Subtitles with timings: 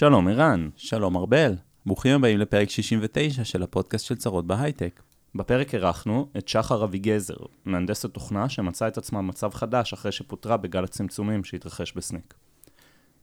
[0.00, 0.68] שלום ערן.
[0.76, 1.54] שלום ארבל.
[1.86, 5.02] ברוכים הבאים לפרק 69 של הפודקאסט של צרות בהייטק.
[5.34, 7.34] בפרק אירחנו את שחר אביגזר,
[7.64, 12.34] מהנדסת תוכנה שמצאה את עצמה במצב חדש אחרי שפוטרה בגל הצמצומים שהתרחש ב Snyk.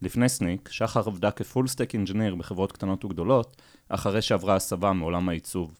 [0.02, 5.30] לפני Snyk, שחר עבדה כ full stack engineer בחברות קטנות וגדולות, אחרי שעברה הסבה מעולם
[5.30, 5.78] העיצוב.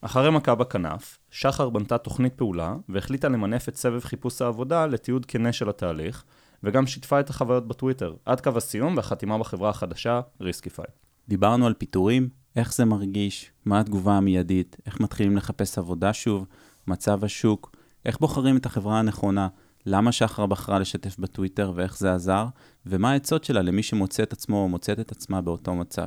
[0.00, 5.52] אחרי מכה בכנף, שחר בנתה תוכנית פעולה והחליטה למנף את סבב חיפוש העבודה לתיעוד כנה
[5.52, 6.24] של התהליך,
[6.64, 10.84] וגם שיתפה את החוויות בטוויטר, עד קו הסיום והחתימה בחברה החדשה, ריסקיפיי.
[11.28, 16.46] דיברנו על פיטורים, איך זה מרגיש, מה התגובה המיידית, איך מתחילים לחפש עבודה שוב,
[16.86, 19.48] מצב השוק, איך בוחרים את החברה הנכונה,
[19.86, 22.46] למה שחר בחרה לשתף בטוויטר ואיך זה עזר,
[22.86, 26.06] ומה העצות שלה למי שמוצא את עצמו או מוצאת את עצמה באותו מצב.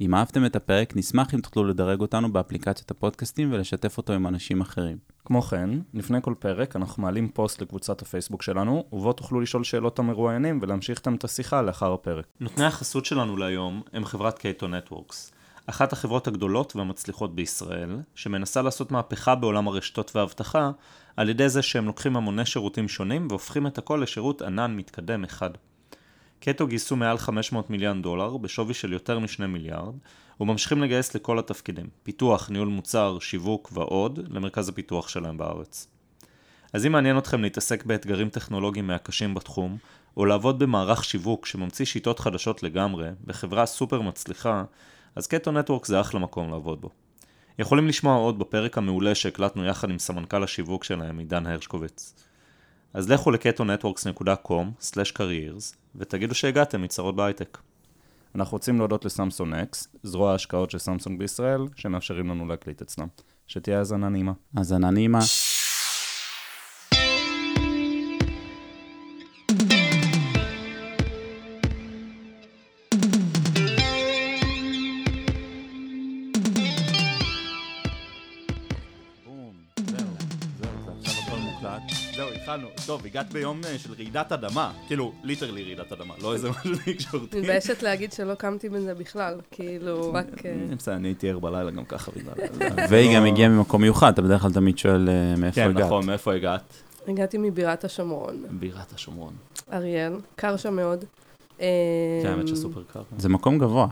[0.00, 4.60] אם אהבתם את הפרק, נשמח אם תוכלו לדרג אותנו באפליקציות הפודקאסטים ולשתף אותו עם אנשים
[4.60, 4.96] אחרים.
[5.24, 9.98] כמו כן, לפני כל פרק אנחנו מעלים פוסט לקבוצת הפייסבוק שלנו, ובו תוכלו לשאול שאלות
[9.98, 12.26] המרואיינים ולהמשיך איתם את השיחה לאחר הפרק.
[12.40, 15.32] נותני החסות שלנו להיום הם חברת קייטו נטוורקס,
[15.66, 20.70] אחת החברות הגדולות והמצליחות בישראל, שמנסה לעשות מהפכה בעולם הרשתות והאבטחה,
[21.16, 25.50] על ידי זה שהם לוקחים המוני שירותים שונים והופכים את הכל לשירות ענן מתקדם אחד.
[26.48, 29.94] קטו גייסו מעל 500 מיליון דולר בשווי של יותר מ-2 מיליארד,
[30.40, 35.88] וממשיכים לגייס לכל התפקידים, פיתוח, ניהול מוצר, שיווק ועוד, למרכז הפיתוח שלהם בארץ.
[36.72, 39.76] אז אם מעניין אתכם להתעסק באתגרים טכנולוגיים מהקשים בתחום,
[40.16, 44.64] או לעבוד במערך שיווק שממציא שיטות חדשות לגמרי, בחברה סופר מצליחה,
[45.16, 46.90] אז קטו נטוורק זה אחלה מקום לעבוד בו.
[47.58, 52.25] יכולים לשמוע עוד בפרק המעולה שהקלטנו יחד עם סמנכ"ל השיווק שלהם, עידן הרשקוביץ.
[52.96, 57.58] אז לכו ל-ketonetworks.com/careers ותגידו שהגעתם מצרות בהייטק.
[58.34, 63.06] אנחנו רוצים להודות ל Samsung Next, זרוע ההשקעות של סמסונג בישראל, שמאפשרים לנו להקליט אצלם.
[63.46, 64.32] שתהיה האזנה נעימה.
[64.56, 65.18] האזנה נעימה.
[82.96, 84.72] טוב, הגעת ביום אה, של רעידת אדמה.
[84.86, 87.40] כאילו, literally רעידת אדמה, לא איזה משהו תקשורתי.
[87.40, 90.26] מתביישת להגיד שלא קמתי בזה בכלל, כאילו, רק...
[90.46, 92.34] אה, בסדר, אני הייתי ער בלילה גם ככה בגלל...
[92.90, 95.86] והיא גם הגיעה ממקום מיוחד, אתה בדרך כלל תמיד שואל אה, מאיפה כן, הגעת.
[95.86, 96.74] נכון, מאיפה הגעת?
[97.08, 99.32] הגעתי מבירת השומרון, בירת השומרון.
[99.72, 101.04] אריאל, קר שם מאוד.
[101.58, 101.64] כן,
[102.24, 103.02] האמת שסופר קר.
[103.18, 103.86] זה מקום גבוה,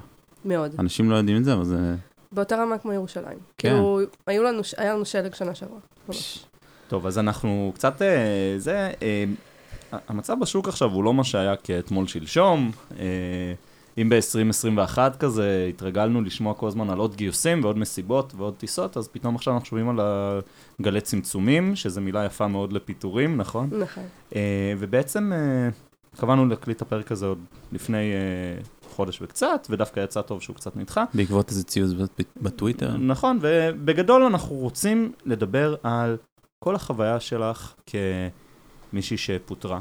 [0.44, 0.74] מאוד.
[0.78, 1.94] אנשים לא יודעים את זה, אבל זה...
[2.32, 3.38] באותה רמה כמו ירושלים.
[3.58, 3.68] כן.
[3.68, 4.42] כאילו, היה
[4.92, 5.78] לנו שלג שנה שעברה.
[6.88, 9.24] טוב, אז אנחנו קצת, אה, זה, אה,
[10.08, 12.70] המצב בשוק עכשיו הוא לא מה שהיה כאתמול שלשום.
[12.98, 13.04] אה,
[13.98, 19.08] אם ב-2021 כזה התרגלנו לשמוע כל הזמן על עוד גיוסים ועוד מסיבות ועוד טיסות, אז
[19.08, 20.00] פתאום עכשיו אנחנו שומעים על
[20.80, 23.70] הגלי צמצומים, שזו מילה יפה מאוד לפיטורים, נכון?
[23.78, 24.02] נכון.
[24.78, 25.32] ובעצם
[26.16, 27.38] קבענו להקליט את הפרק הזה עוד
[27.72, 28.12] לפני
[28.90, 31.04] חודש וקצת, ודווקא יצא טוב שהוא קצת נדחה.
[31.14, 32.96] בעקבות איזה ציוץ בט- בטוויטר.
[32.96, 36.16] נכון, ובגדול אנחנו רוצים לדבר על
[36.64, 37.74] כל החוויה שלך
[38.92, 39.80] כמישהי שפוטרה,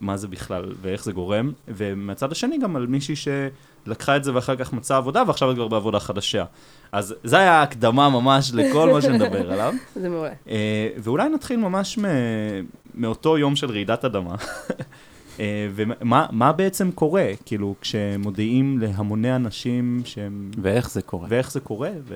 [0.00, 4.56] מה זה בכלל ואיך זה גורם, ומהצד השני גם על מישהי שלקחה את זה ואחר
[4.56, 6.44] כך מצאה עבודה ועכשיו את כבר בעבודה חדשה.
[6.92, 9.74] אז זה היה ההקדמה ממש לכל מה שנדבר עליו.
[9.94, 10.32] זה מעולה.
[10.48, 12.64] אה, ואולי נתחיל ממש מ-
[12.94, 14.34] מאותו יום של רעידת אדמה.
[15.40, 20.50] אה, ומה מה בעצם קורה, כאילו, כשמודיעים להמוני אנשים שהם...
[20.62, 21.26] ואיך זה קורה.
[21.30, 22.14] ואיך זה קורה, ו...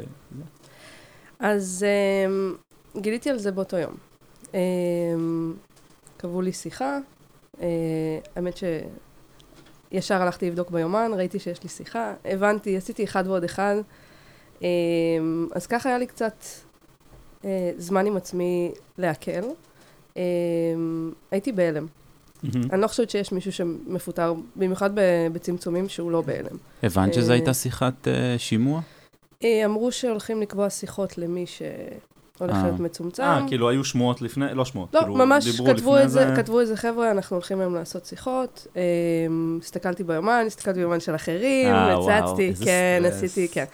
[1.38, 1.84] אז
[2.26, 2.54] אמ,
[3.00, 3.94] גיליתי על זה באותו יום.
[4.54, 5.54] אמ,
[6.16, 6.98] קבעו לי שיחה,
[7.60, 7.66] אה,
[8.36, 8.54] האמת
[9.92, 13.76] שישר הלכתי לבדוק ביומן, ראיתי שיש לי שיחה, הבנתי, עשיתי אחד ועוד אחד.
[14.62, 16.44] אמ, אז ככה היה לי קצת
[17.44, 19.44] אה, זמן עם עצמי להקל.
[20.16, 21.86] אמ, הייתי בהלם.
[22.72, 24.90] אני לא חושבת שיש מישהו שמפוטר, במיוחד
[25.32, 26.56] בצמצומים שהוא לא בהלם.
[26.82, 28.08] הבנת שזו אה, הייתה שיחת
[28.38, 28.80] שימוע?
[29.44, 31.44] אמרו שהולכים לקבוע שיחות למי
[32.38, 32.62] שהולך אה.
[32.62, 33.22] להיות מצומצם.
[33.22, 36.36] אה, כאילו היו שמועות לפני, לא שמועות, לא, כאילו ממש דיברו כתבו לפני איזה, זה.
[36.36, 38.66] כתבו איזה חבר'ה, אנחנו הולכים היום לעשות שיחות.
[38.76, 38.82] אה,
[39.62, 43.22] הסתכלתי ביומן, הסתכלתי ביומן של אחרים, אה, הצצתי, כן, סטרס.
[43.22, 43.64] עשיתי, כן.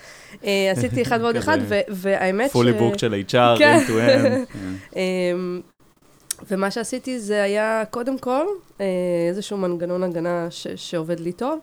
[0.45, 2.53] אה, עשיתי אחד ועוד אחד, ו- והאמת ש...
[2.53, 3.79] פולי בוק של HR, כן.
[3.87, 4.57] end to end.
[4.97, 5.61] אמ,
[6.51, 8.47] ומה שעשיתי זה היה, קודם כל,
[8.81, 8.87] אה,
[9.29, 11.59] איזשהו מנגנון הגנה ש- שעובד לי טוב.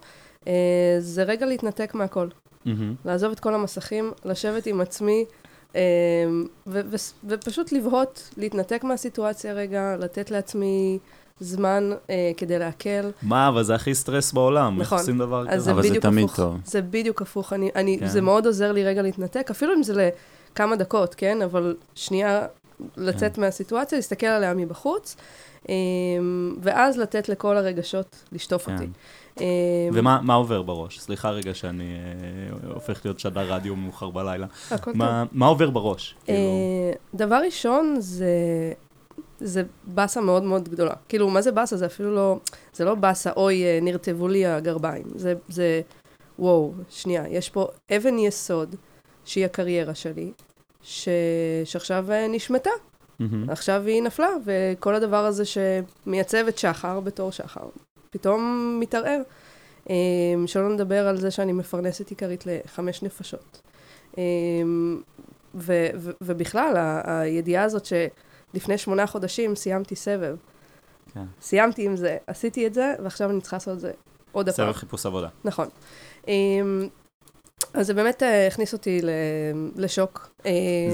[0.48, 0.54] אה,
[1.00, 2.28] זה רגע להתנתק מהכל.
[2.66, 2.94] מהמם.
[3.06, 5.38] לעזוב את כל המסכים, לשבת עם עצמי, אה,
[7.27, 11.00] ופשוט לבהות, להתנתק מהסיטואציה רגע, לתת לעצמי
[11.39, 13.12] זמן אה, כדי להקל.
[13.21, 14.98] מה, אבל זה הכי סטרס בעולם, איך נכון.
[15.00, 15.60] עושים דבר אז כזה?
[15.60, 16.36] זה אבל זה תמיד הפוך.
[16.36, 16.57] טוב.
[16.66, 17.54] זה בדיוק הפוך.
[17.54, 18.07] אני, אני, כן.
[18.07, 20.10] זה מאוד עוזר לי רגע להתנתק, אפילו אם זה
[20.54, 21.42] לכמה דקות, כן?
[21.42, 22.45] אבל שנייה
[22.98, 23.42] לצאת כן.
[23.42, 25.16] מהסיטואציה, להסתכל עליה מבחוץ,
[25.69, 25.75] אה,
[26.62, 28.74] ואז לתת לכל הרגשות לשטוף כן.
[28.74, 28.88] אותי.
[29.41, 29.45] אה,
[29.94, 31.00] ומה מה עובר בראש?
[31.00, 31.83] סליחה רגע שאני
[32.63, 34.47] אה, הופך להיות שדר רדיו מאוחר בלילה.
[34.71, 35.01] הכל טוב.
[35.31, 36.15] מה עובר בראש?
[36.25, 38.33] כאילו, אה, דבר ראשון זה,
[39.39, 40.94] זה באסה מאוד מאוד גדולה.
[41.09, 41.77] כאילו, מה זה באסה?
[41.77, 42.39] זה אפילו לא,
[42.74, 45.06] זה לא באסה, אוי, אה, נרטבו לי הגרביים.
[45.15, 45.81] זה, זה,
[46.39, 48.75] וואו, שנייה, יש פה אבן יסוד,
[49.25, 50.31] שהיא הקריירה שלי,
[50.81, 51.09] ש,
[51.65, 52.69] שעכשיו נשמטה.
[53.19, 53.50] מהמם.
[53.50, 57.65] עכשיו היא נפלה, וכל הדבר הזה שמייצב את שחר בתור שחר,
[58.09, 58.41] פתאום
[58.79, 59.21] מתערער.
[59.89, 59.95] אה,
[60.45, 63.61] שלא נדבר על זה שאני מפרנסת עיקרית לחמש נפשות.
[64.17, 64.23] אה,
[65.56, 70.35] ו- ו- ובכלל, ה- הידיעה הזאת שלפני שמונה חודשים סיימתי סבב.
[71.13, 71.23] כן.
[71.41, 73.91] סיימתי עם זה, עשיתי את זה, ועכשיו אני צריכה לעשות את זה
[74.31, 74.65] עוד הפעם.
[74.65, 75.27] סבב חיפוש עבודה.
[75.44, 75.67] נכון.
[77.74, 79.01] אז זה באמת אה, הכניס אותי
[79.75, 80.30] לשוק.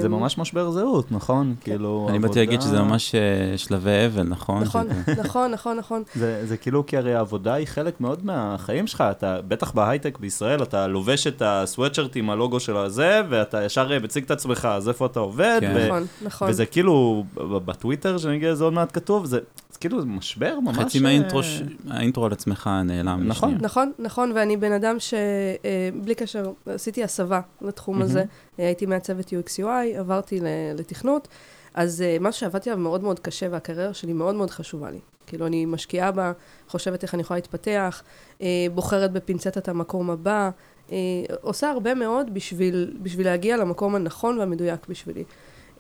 [0.02, 1.56] זה אמ, ממש משבר זהות, נכון?
[1.62, 3.22] כאילו, אני באתי עבודה- להגיד שזה ממש אה,
[3.58, 4.64] שלבי אבל, נכון?
[4.64, 6.04] נכון, שזה- נכון, נכון, נכון.
[6.16, 10.64] זה, זה כאילו, כי הרי העבודה היא חלק מאוד מהחיים שלך, אתה, בטח בהייטק בישראל,
[10.64, 14.88] אתה לובש את הסוואטשרט עם הלוגו של הזה, ואתה ישר אה, מציג את עצמך, אז
[14.90, 15.86] איפה אתה עובד, כן.
[15.88, 16.50] נכון, נכון.
[16.50, 19.40] וזה כאילו, ב- בטוויטר, שנגיע לזה עוד מעט כתוב, זה,
[19.76, 20.78] זה כאילו זה משבר ממש...
[20.78, 23.28] חצי אה, מהאינטרו, ש- האינטרו על עצמך נעלם.
[23.28, 23.50] נכון.
[23.50, 23.66] לשנייה.
[23.66, 28.24] נכון, נכון, ואני בן אדם שבלי קשר, עשיתי הסבה לתחום הזה.
[28.60, 30.40] אה, הייתי מעצבת UX/UI, עברתי
[30.78, 31.28] לתכנות,
[31.74, 35.00] אז אה, משהו שעבדתי עליו מאוד מאוד קשה, והקריירה שלי מאוד מאוד חשובה לי.
[35.28, 36.32] כאילו, אני משקיעה בה,
[36.68, 38.04] חושבת איך אני יכולה להתפתח,
[38.42, 40.50] אה, בוחרת בפינצטת המקום הבא,
[40.92, 40.98] אה,
[41.42, 45.24] עושה הרבה מאוד בשביל, בשביל להגיע למקום הנכון והמדויק בשבילי.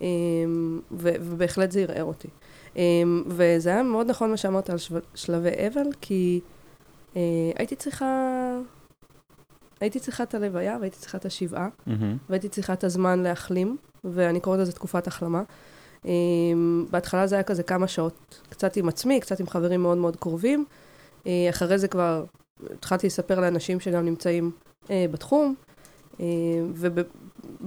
[0.02, 0.08] אה,
[0.92, 2.28] ובהחלט זה ערער אותי.
[2.78, 2.82] אה,
[3.28, 6.42] וזה היה מאוד נכון מה שאמרת על שו- שלבי אבל, כי
[7.16, 7.22] אה,
[7.56, 8.52] הייתי צריכה...
[9.82, 12.18] הייתי צריכה את הלוויה והייתי צריכה את השבעה, מהמם.
[12.30, 15.44] והייתי צריכה את הזמן להחלים, ואני קוראת לזה תקופת החלמה.
[16.04, 16.08] Um,
[16.92, 20.66] בהתחלה זה היה כזה כמה שעות, קצת עם עצמי, קצת עם חברים מאוד מאוד קרובים.
[21.24, 22.26] Uh, אחרי זה כבר
[22.74, 24.52] התחלתי לספר לאנשים שגם נמצאים
[24.84, 25.56] uh, בתחום,
[26.14, 26.22] uh,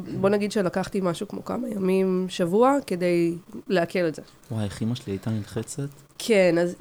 [0.04, 3.34] ובוא נגיד שלקחתי משהו כמו כמה ימים, שבוע, כדי
[3.68, 4.22] לעכל את זה.
[4.50, 5.88] וואי, איך אימא שלי הייתה נלחצת?
[6.18, 6.74] כן, אז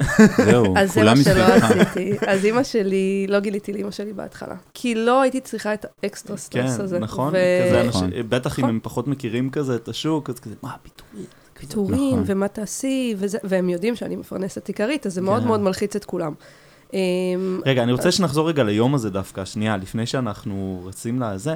[0.46, 1.44] זהו, אז זה מה שלא.
[1.44, 2.14] עשיתי.
[2.28, 4.56] אז אימא שלי, לא גיליתי לאימא שלי בהתחלה.
[4.74, 6.96] כי לא הייתי צריכה את ה extra stress הזה.
[6.98, 8.04] כן, נכון, כזה נכון.
[8.04, 8.76] אנשים, בטח אם נכון.
[8.76, 11.26] הם פחות מכירים כזה את השוק, אז כזה, מה, פיטורים?
[11.60, 12.24] פיטורים, נכון.
[12.26, 15.48] ומה תעשי, וזה- והם יודעים שאני מפרנסת עיקרית, אז זה מאוד כן.
[15.48, 16.34] מאוד מלחיץ את כולם.
[16.94, 17.00] אמ,
[17.66, 21.54] רגע, אני רוצה שנחזור רגע ליום הזה דווקא, שנייה, לפני שאנחנו רצים לזה.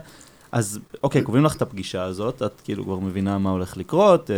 [0.51, 4.35] אז אוקיי, קובעים לך את הפגישה הזאת, את כאילו כבר מבינה מה הולך לקרות, אה,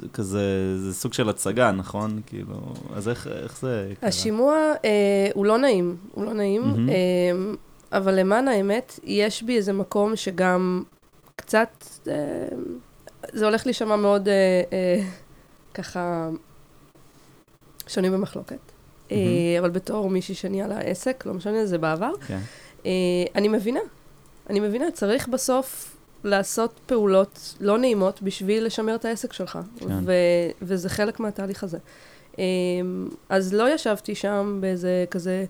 [0.00, 0.42] זה כזה,
[0.78, 2.20] זה סוג של הצגה, נכון?
[2.26, 2.54] כאילו,
[2.94, 4.08] אז איך, איך זה קרה?
[4.08, 4.54] השימוע
[4.84, 6.88] אה, הוא לא נעים, הוא לא נעים, מהמם.
[6.88, 6.94] אה,
[7.92, 10.82] אבל למען האמת, יש בי איזה מקום שגם
[11.36, 12.14] קצת, אה,
[13.32, 14.34] זה הולך להישמע מאוד אה,
[14.72, 15.04] אה,
[15.74, 16.28] ככה
[17.86, 18.58] שונים במחלוקת.
[19.12, 19.58] אה, מהמם.
[19.58, 22.38] אבל בתור מישהי שניהלה עסק, לא משנה, זה בעבר, כן.
[22.86, 22.90] אה,
[23.34, 23.80] אני מבינה,
[24.50, 29.86] אני מבינה, צריך בסוף לעשות פעולות לא נעימות בשביל לשמר את העסק שלך, כן.
[30.04, 30.12] ו-
[30.62, 31.78] וזה חלק מהתהליך הזה.
[32.38, 32.44] אה,
[33.28, 35.44] אז לא ישבתי שם באיזה כזה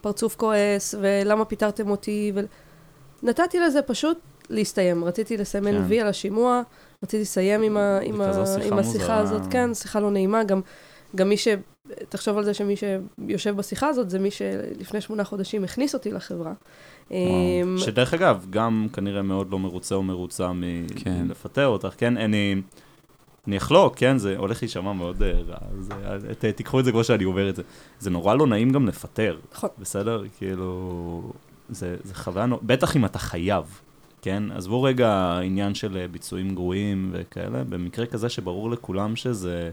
[0.00, 2.40] פרצוף כועס, ולמה פיטרתם אותי, ו...
[3.22, 4.18] נתתי לזה פשוט
[4.50, 5.04] להסתיים.
[5.04, 5.82] רציתי לסמן כן.
[5.88, 6.62] וי על השימוע,
[7.02, 9.18] רציתי לסיים עם, ה- עם, ה- שיחה עם השיחה.
[9.18, 9.42] הזאת.
[9.50, 10.44] כן, שיחה לא נעימה.
[10.44, 10.60] גם,
[11.16, 11.48] גם מי ש...
[12.08, 16.52] תחשוב על זה שמי שיושב בשיחה הזאת, זה מי שלפני שמונה חודשים הכניס אותי לחברה.
[17.10, 17.16] אמ,
[17.78, 20.50] שדרך אגב, גם כנראה מאוד לא מרוצה או מרוצה
[20.96, 21.22] כן.
[21.22, 22.16] מלפטר אותך, כן?
[22.16, 22.54] אני,
[23.46, 24.18] אני אחלוק, כן?
[24.18, 25.90] זה הולך להישמע מאוד אה, רע, אז
[26.28, 27.62] אה, ת- תיקחו את זה כמו שאני אומר את זה.
[27.98, 29.70] זה נורא לא נעים גם לפטר, נכון.
[29.78, 30.22] בסדר?
[30.38, 31.22] כאילו,
[31.68, 33.80] זה, זה חוויה, בטח אם אתה חייב,
[34.22, 34.42] כן?
[34.54, 39.70] עזבו רגע עניין של אה, ביצועים גרועים וכאלה, במקרה כזה שברור לכולם שזה...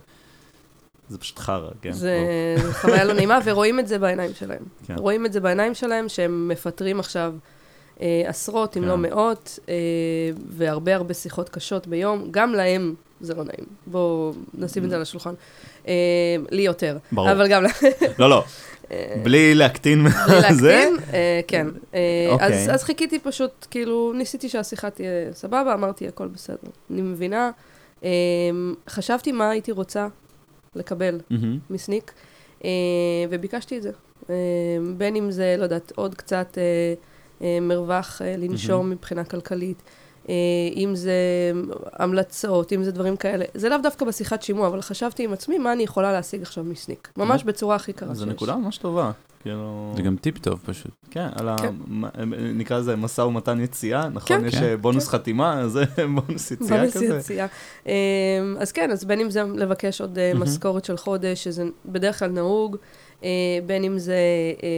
[1.12, 1.92] זה פשוט חרא, כן?
[1.92, 2.18] זה
[2.72, 4.64] חוויה לא נעימה, ורואים את זה בעיניים שלהם.
[4.88, 4.96] כן.
[4.98, 7.34] רואים את זה בעיניים שלהם, שהם מפטרים עכשיו
[8.02, 8.88] אה, עשרות, אם כן.
[8.88, 9.74] לא מאות, אה,
[10.50, 12.28] והרבה הרבה שיחות קשות ביום.
[12.32, 13.66] גם להם זה לא נעים.
[13.88, 15.34] בואו נשים את זה על השולחן.
[15.88, 15.94] אה,
[16.52, 16.98] לי יותר.
[17.12, 17.32] ברור.
[17.32, 17.64] אבל גם...
[17.64, 17.68] ל-
[18.20, 18.44] לא, לא,
[18.92, 20.90] אה, בלי להקטין בלי זה.
[20.92, 21.68] להקטין, אה, כן.
[21.94, 22.00] אה,
[22.30, 22.48] אוקיי.
[22.48, 26.58] אז, אז חיכיתי פשוט, כאילו, ניסיתי שהשיחה תהיה סבבה, אמרתי, הכל בסדר.
[26.92, 27.52] אני מבינה.
[28.90, 30.08] חשבתי מה הייתי רוצה
[30.76, 31.60] לקבל מהמם.
[31.70, 32.14] מסניק,
[32.64, 32.70] אה,
[33.30, 33.92] וביקשתי את זה.
[34.30, 34.36] אה,
[34.98, 36.64] בין אם זה, לא יודעת, עוד קצת אה,
[37.42, 39.82] אה, מרווח אה, לנשום מבחינה כלכלית,
[40.30, 40.34] אה,
[40.76, 41.14] אם זה
[41.94, 43.46] המלצות, אם זה דברים כאלה.
[43.54, 47.12] זה לאו דווקא בשיחת שימוע, אבל חשבתי עם עצמי מה אני יכולה להשיג עכשיו מסניק.
[47.18, 48.18] ממש בצורה הכי קרה שיש.
[48.18, 49.12] זו נקודה ממש טובה.
[49.42, 49.94] כאילו...
[49.96, 50.92] זה גם טיפ טוב פשוט.
[51.12, 51.56] כן, על ה...
[51.58, 51.74] כן.
[51.88, 52.10] מה-
[52.54, 54.40] נקרא לזה משא ומתן יציאה, נכון?
[54.40, 54.46] כן.
[54.46, 54.64] יש כן.
[54.64, 55.84] אה, בונוס חתימה, זה
[56.16, 57.18] בונוס יציאה בונוס כזה.
[57.18, 57.46] יציאה.
[57.88, 57.94] אה,
[58.60, 60.32] אז כן, אז בין אם זה לבקש עוד אה.
[60.36, 62.78] משכורת של חודש, שזה בדרך כלל נהוג,
[63.24, 63.30] אה,
[63.66, 64.18] בין אם זה
[64.64, 64.70] אה,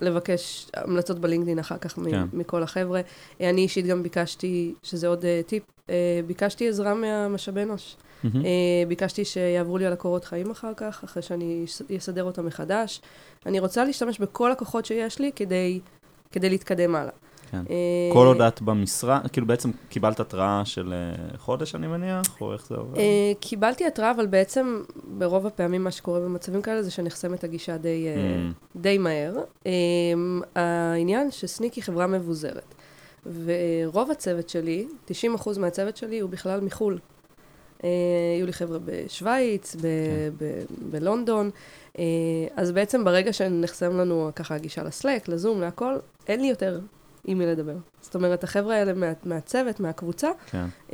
[0.00, 2.22] לבקש המלצות בלינקדאין אחר כך כן.
[2.32, 3.00] מכל החבר'ה.
[3.40, 5.94] אה, אני אישית גם ביקשתי, שזה עוד אה, טיפ, אה,
[6.26, 7.96] ביקשתי עזרה מהמשאבי אנוש.
[8.24, 8.44] מהמם.
[8.44, 8.50] אה,
[8.88, 13.00] ביקשתי שיעברו לי על הקורות חיים אחר כך, אחרי שאני אס- אסדר אותם מחדש.
[13.46, 15.80] אני רוצה להשתמש בכל הכוחות שיש לי כדי,
[16.32, 17.12] כדי להתקדם הלאה.
[17.50, 17.62] כן.
[17.70, 17.74] אה,
[18.12, 22.66] כל עוד את במשרה, כאילו בעצם קיבלת התראה של אה, חודש, אני מניח, או איך
[22.66, 22.98] זה עובד?
[23.40, 24.82] קיבלתי התראה, אבל בעצם
[25.18, 28.06] ברוב הפעמים מה שקורה במצבים כאלה זה שנחסמת הגישה די,
[28.48, 28.78] Mm.
[28.80, 29.34] די מהר.
[29.66, 29.72] אה,
[30.54, 32.74] העניין שסניק היא חברה מבוזרת,
[33.44, 35.10] ורוב הצוות שלי, 90%
[35.58, 36.98] מהצוות שלי הוא בכלל מחו"ל.
[37.84, 37.88] אה,
[38.36, 39.88] היו לי חבר'ה בשוויץ, ב- כן.
[40.38, 41.50] ב- בלונדון,
[41.98, 42.04] אה,
[42.56, 45.96] אז בעצם ברגע שנחסם לנו ככה הגישה לסלק, לזום, להכל,
[46.28, 46.80] אין לי יותר
[47.26, 47.74] עם מי לדבר.
[48.00, 50.64] זאת אומרת, החבר'ה האלה מה, מהצוות, מהקבוצה, כן.
[50.88, 50.92] uh,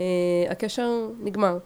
[0.50, 0.90] הקשר
[1.22, 1.58] נגמר.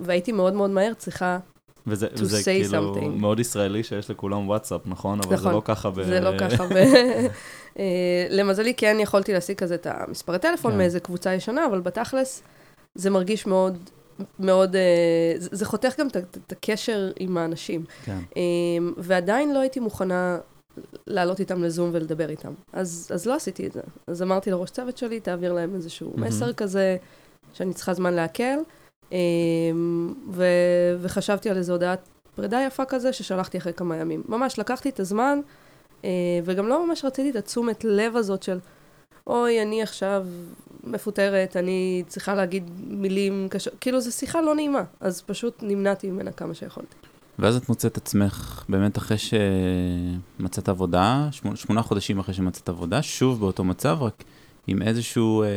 [0.00, 1.38] והייתי מאוד מאוד מהר צריכה,
[1.86, 3.04] וזה, to וזה say כאילו something.
[3.04, 5.18] מאוד ישראלי שיש לכולם וואטסאפ, נכון?
[5.20, 5.52] אבל זה נכון.
[5.52, 6.02] לא ככה ב...
[6.02, 6.64] זה לא ככה.
[6.66, 6.74] ב...
[8.38, 10.78] למזלי, כן יכולתי להשיג כזה את המספרי טלפון כן.
[10.78, 12.42] מאיזה קבוצה ישנה, אבל בתכלס
[12.94, 13.78] זה מרגיש מאוד,
[14.38, 14.78] מאוד, uh,
[15.38, 17.84] זה, חותך גם את, הקשר עם האנשים.
[18.04, 18.18] כן.
[18.30, 18.36] Um,
[18.96, 20.38] ועדיין לא הייתי מוכנה
[21.06, 22.52] לעלות איתם לזום ולדבר איתם.
[22.72, 23.80] אז, אז לא עשיתי את זה.
[24.06, 26.28] אז אמרתי לראש צוות שלי, תעביר להם איזשהו מהמם.
[26.28, 26.96] מסר כזה,
[27.52, 28.58] שאני צריכה זמן לעכל,
[29.10, 29.14] um,
[30.30, 30.44] ו,
[31.00, 34.22] וחשבתי על איזו הודעת פרידה יפה כזה, ששלחתי אחרי כמה ימים.
[34.28, 35.40] ממש לקחתי את הזמן,
[36.02, 36.04] uh,
[36.44, 38.58] וגם לא ממש רציתי את התשומת לב הזאת של,
[39.26, 40.26] אוי, אני עכשיו
[40.84, 46.32] מפוטרת, אני צריכה להגיד מילים קשות, כאילו, זו שיחה לא נעימה, אז פשוט נמנעתי ממנה
[46.32, 46.96] כמה שיכולתי.
[47.38, 53.40] ואז את מוצאת עצמך, באמת אחרי שמצאת עבודה, שמונה, שמונה חודשים אחרי שמצאת עבודה, שוב
[53.40, 54.24] באותו מצב, רק
[54.66, 55.48] עם איזשהו, אה,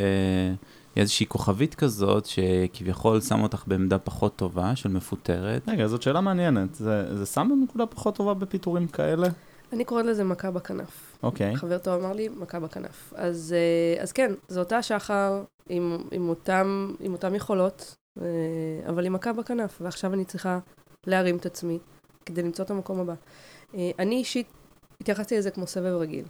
[0.96, 5.68] איזושהי כוכבית כזאת, שכביכול שם אותך בעמדה פחות טובה, של מפוטרת.
[5.68, 6.74] רגע, זאת שאלה מעניינת.
[6.74, 9.28] זה, זה שם בנקודה פחות טובה בפיטורים כאלה?
[9.72, 11.18] אני קוראת לזה מכה בכנף.
[11.22, 11.56] אוקיי.
[11.56, 13.12] חבר טוב אמר לי, מכה בכנף.
[13.16, 18.24] אז, אה, אז כן, זו אותה שחר עם, עם, אותם, עם אותם יכולות, אה,
[18.88, 20.58] אבל עם מכה בכנף, ועכשיו אני צריכה
[21.06, 21.78] להרים את עצמי
[22.26, 23.14] כדי למצוא את המקום הבא.
[23.74, 24.46] אה, אני אישית
[25.00, 26.24] התייחסתי לזה כמו סבב רגיל.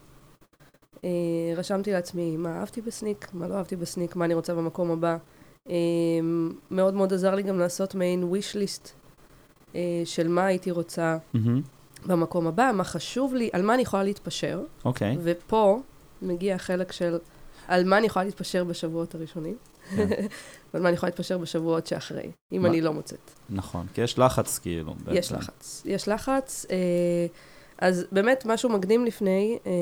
[1.56, 5.16] רשמתי לעצמי מה אהבתי בסניק, מה לא אהבתי בסניק, מה אני רוצה במקום הבא.
[6.70, 8.88] מאוד מאוד עזר לי גם לעשות מעין wish list
[10.04, 11.62] של מה הייתי רוצה מהמם.
[12.06, 14.60] במקום הבא, מה חשוב לי, על מה אני יכולה להתפשר.
[14.84, 15.16] אוקיי.
[15.22, 15.80] ופה
[16.22, 17.18] מגיע החלק של
[17.68, 19.56] על מה אני יכולה להתפשר בשבועות הראשונים,
[19.96, 20.08] כן.
[20.74, 23.30] ועל מה אני יכולה להתפשר בשבועות שאחרי, אם מה- אני לא מוצאת.
[23.50, 24.94] נכון, כי יש לחץ כאילו.
[25.10, 25.34] יש בעצם.
[25.34, 25.82] לחץ.
[25.84, 26.66] יש לחץ.
[26.70, 26.76] אה,
[27.78, 29.72] אז באמת, משהו מקדים לפני, אה,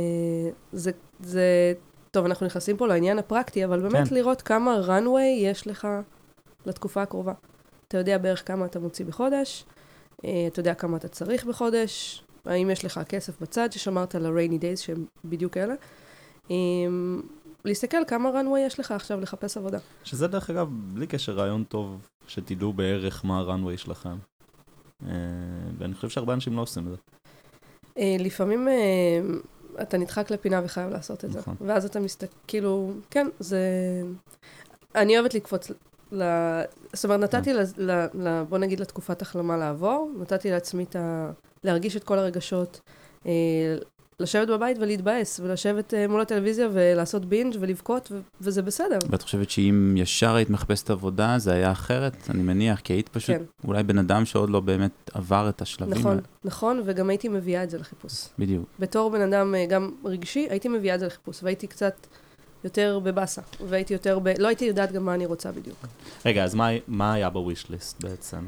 [0.72, 1.72] זה, זה,
[2.10, 4.14] טוב, אנחנו נכנסים פה לעניין הפרקטי, אבל באמת כן.
[4.14, 5.88] לראות כמה runway יש לך
[6.66, 7.32] לתקופה הקרובה.
[7.88, 9.64] אתה יודע בערך כמה אתה מוציא בחודש,
[10.18, 14.76] אתה יודע כמה אתה צריך בחודש, האם יש לך כסף בצד ששמרת על ה-rainy days
[14.76, 15.74] שהם בדיוק אלה.
[16.50, 16.56] אה,
[17.64, 19.78] להסתכל כמה runway יש לך עכשיו לחפש עבודה.
[20.04, 24.16] שזה דרך אגב, בלי קשר רעיון טוב, שתדעו בערך מה ה-runway שלכם.
[25.06, 25.12] אה,
[25.78, 26.96] ואני חושב שהרבה אנשים לא עושים את זה.
[27.98, 29.20] אה, לפעמים אה,
[29.82, 31.38] אתה נדחק לפינה וחייב לעשות את זה.
[31.38, 31.56] נכון.
[31.60, 33.60] ואז אתה מסתכל, כאילו, כן, זה...
[34.94, 35.70] אני אוהבת לקפוץ
[36.12, 36.22] ל...
[36.92, 37.60] זאת אומרת, נתתי, ל...
[37.76, 38.06] ל...
[38.14, 38.42] ל...
[38.48, 41.30] בוא נגיד, לתקופת החלמה לעבור, נתתי לעצמי את ה...
[41.64, 42.80] להרגיש את כל הרגשות,
[43.26, 43.32] אה,
[44.20, 48.20] לשבת בבית ולהתבאס, ולשבת אה, מול הטלוויזיה ולעשות בינג' ולבכות, ו...
[48.40, 48.98] וזה בסדר.
[49.10, 52.16] ואת חושבת שאם ישר היית מחפשת עבודה, זה היה אחרת?
[52.30, 53.42] אני מניח, כי היית פשוט כן.
[53.64, 56.22] אולי בן אדם שעוד לא באמת עבר את השלבים נכון, האלה.
[56.44, 58.28] נכון, וגם הייתי מביאה את זה לחיפוש.
[58.38, 58.64] בדיוק.
[58.78, 62.06] בתור בן אדם אה, גם רגשי, הייתי מביאה את זה לחיפוש, והייתי קצת
[62.66, 64.28] יותר בבאסה, והייתי יותר ב...
[64.38, 65.76] לא הייתי יודעת גם מה אני רוצה בדיוק.
[66.26, 68.38] רגע, אז מה, מה היה בוויש ליסט בעצם?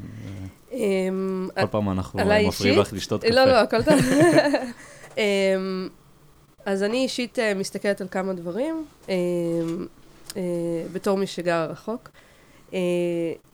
[0.72, 2.80] אמ, כל פעם אנחנו מפריעים?
[2.80, 3.34] לך לשתות קפה.
[3.34, 3.94] לא, לא, הכל טוב.
[5.18, 5.88] אמ,
[6.66, 9.14] אז אני אישית אה, מסתכלת על כמה דברים, אמ,
[10.37, 10.42] אה,
[10.92, 12.08] בתור מי שגר רחוק.
[12.75, 12.78] אה,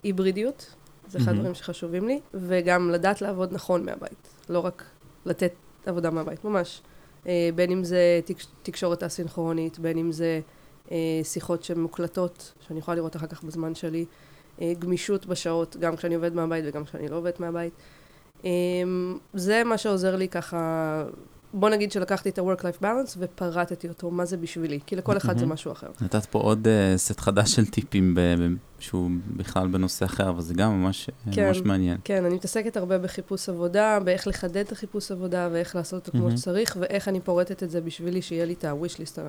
[0.03, 0.75] היברידיות,
[1.09, 1.29] זה אחד.
[1.29, 4.85] הדברים שחשובים לי, וגם לדעת לעבוד נכון מהבית, לא רק
[5.27, 5.53] לתת
[5.87, 6.81] עבודה מהבית, ממש.
[7.27, 10.41] אה, בין אם זה תקש- תקשורת אסינכרונית, בין אם זה
[10.93, 14.05] אה, שיחות שמוקלטות, שאני יכולה לראות אחר כך בזמן שלי,
[14.61, 17.73] אה, גמישות בשעות, גם כשאני עובדת מהבית וגם כשאני לא עובדת מהבית.
[19.35, 21.05] זה מה שעוזר לי ככה,
[21.57, 25.47] בוא נגיד שלקחתי את ה-work-life balance ופרטתי אותו, מה זה בשבילי, כי לכל אחד זה.
[25.47, 25.87] משהו אחר.
[26.01, 28.17] נתת פה עוד uh, סט חדש של טיפים,
[28.79, 31.47] שהוא בכלל בנושא אחר, אבל זה גם ממש, כן.
[31.47, 31.99] ממש מעניין.
[32.05, 36.31] כן, אני מתעסקת הרבה בחיפוש עבודה, באיך לחדד את החיפוש עבודה, ואיך לעשות אותו כמו.
[36.31, 39.21] שצריך, ואיך אני פורטת את זה בשבילי שיהיה לי את ה-wish list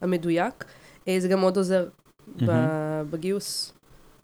[0.00, 0.64] המדויק.
[1.08, 1.88] אה, זה גם מאוד עוזר.
[3.10, 3.72] בגיוס,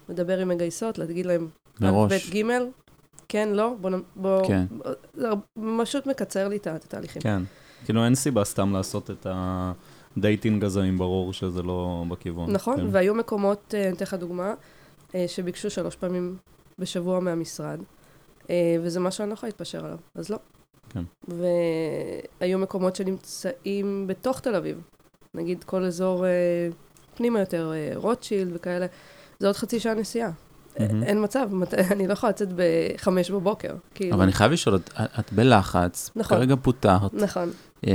[0.08, 1.48] לדבר עם מגייסות, להגיד להם,
[1.80, 2.30] מראש.
[2.30, 2.42] ב', ג',
[3.28, 3.90] כן, לא, בוא...
[4.16, 4.66] בוא כן.
[5.83, 7.23] פשוט מקצר לי את התהליכים.
[7.23, 7.42] כן.
[7.85, 9.26] כאילו אין סיבה סתם לעשות את
[10.16, 12.52] ה dating הזה, אם ברור שזה לא בכיוון.
[12.52, 12.87] נכון, כן.
[12.90, 14.54] והיו מקומות, אה, אני אתן לך דוגמה,
[15.14, 16.37] אה, שביקשו שלוש פעמים
[16.78, 17.80] בשבוע מהמשרד,
[18.50, 20.38] אה, וזה משהו שאני לא יכולה להתפשר עליו, אז לא.
[20.90, 21.02] כן.
[21.28, 24.80] והיו מקומות שנמצאים בתוך תל אביב,
[25.35, 26.25] נגיד כל אזור
[27.14, 28.87] פנימה יותר, רוטשילד וכאלה,
[29.38, 30.30] זה עוד חצי שעה נסיעה.
[30.80, 31.02] מהמם.
[31.02, 33.75] אין מצב, מת- אני לא יכולה לצאת בחמש בבוקר.
[33.95, 34.14] כאילו.
[34.14, 34.90] אבל אני חייב לשאול, את,
[35.21, 36.38] את בלחץ, נכון.
[36.38, 37.14] כרגע פוטרת.
[37.14, 37.50] נכון,
[37.87, 37.90] אמ,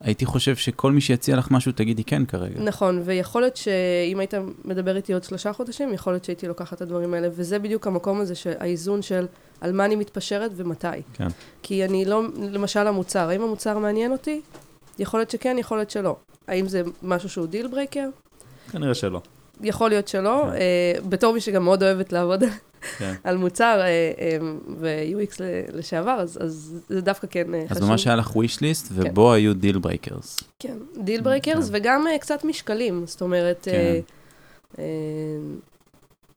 [0.00, 2.60] הייתי חושב שכל מי שיציע לך משהו, תגידי כן כרגע.
[2.60, 6.82] נכון, ויכול להיות שאם היית מדבר איתי עוד שלושה חודשים, יכול להיות שהייתי לוקחת את
[6.82, 9.26] הדברים האלה, וזה בדיוק המקום הזה, האיזון של
[9.60, 10.86] על מה אני מתפשרת ומתי.
[11.14, 11.28] כן.
[11.62, 14.40] כי אני לא, למשל המוצר, האם המוצר מעניין אותי?
[14.98, 16.16] יכול להיות שכן, יכול להיות שלא.
[16.48, 18.08] האם זה משהו שהוא deal breaker?
[18.72, 19.20] כנראה שלא.
[19.60, 20.42] יכול להיות שלא.
[20.46, 20.56] כן.
[20.56, 22.42] אה, בתור מי שגם מאוד אוהבת לעבוד
[22.98, 23.14] כן.
[23.24, 23.86] על מוצר אה,
[24.18, 24.38] אה,
[24.78, 27.90] ו-UX ל- לשעבר, אז, אז זה דווקא כן אה, אז חשוב.
[27.90, 30.40] ממש היה לך wish list, ובו היו deal breakers.
[30.58, 31.76] כן, deal breakers, כן.
[31.76, 34.82] וגם אה, קצת משקלים, זאת אומרת, כן.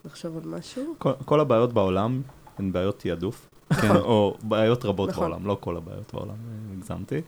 [0.05, 0.95] נחשוב על משהו.
[0.97, 2.21] כל, כל הבעיות בעולם
[2.59, 3.49] הן בעיות תעדוף,
[3.81, 3.95] כן.
[4.11, 5.29] או בעיות רבות נכון.
[5.29, 6.35] בעולם, לא כל הבעיות בעולם,
[6.77, 7.21] הגזמתי.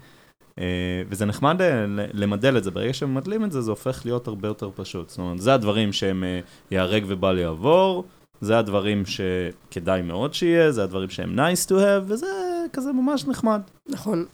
[0.60, 0.66] אה,
[1.10, 4.70] וזה נחמד אה, למדל את זה, ברגע שממדלים את זה, זה הופך להיות הרבה יותר
[4.76, 5.10] פשוט.
[5.10, 6.40] זאת אומרת, זה הדברים שהם אה,
[6.72, 8.04] ייהרג ובל יעבור,
[8.42, 12.28] זה הדברים שכדאי מאוד שיהיה, זה הדברים שהם nice to have, וזה
[12.74, 13.62] כזה ממש נחמד.
[13.90, 14.26] נכון,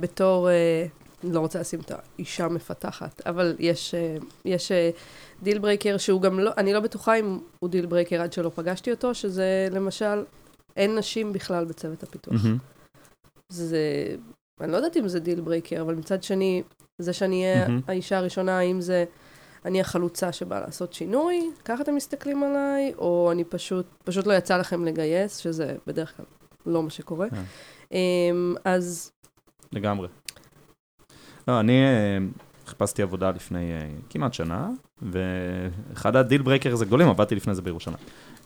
[0.00, 0.48] בתור,
[1.24, 3.94] לא רוצה לשים את האישה מפתחת, אבל יש,
[4.44, 4.72] יש
[5.42, 8.90] deal breaker שהוא גם לא, אני לא בטוחה אם הוא deal breaker עד שלא פגשתי
[8.90, 10.24] אותו, שזה למשל,
[10.76, 12.34] אין נשים בכלל בצוות הפיתוח.
[12.44, 12.58] מהמם.
[13.48, 13.78] זה,
[14.60, 16.62] אני לא יודעת אם זה deal breaker, אבל מצד שני,
[16.98, 17.80] זה שאני אהיה מהמם.
[17.88, 19.04] האישה הראשונה, האם זה
[19.64, 24.56] אני החלוצה שבאה לעשות שינוי, ככה אתם מסתכלים עליי, או אני פשוט, פשוט לא יצא
[24.56, 26.26] לכם לגייס, שזה בדרך כלל
[26.66, 27.30] לא מה שקורה.
[27.30, 27.42] כן.
[27.92, 29.12] אמ, אז
[29.72, 30.08] לגמרי.
[31.48, 32.18] לא, אני אה,
[32.66, 34.70] חיפשתי עבודה לפני אה, כמעט שנה,
[35.02, 37.98] ואחד ה deal breakers הגדולים, עבדתי לפני זה בירושלים.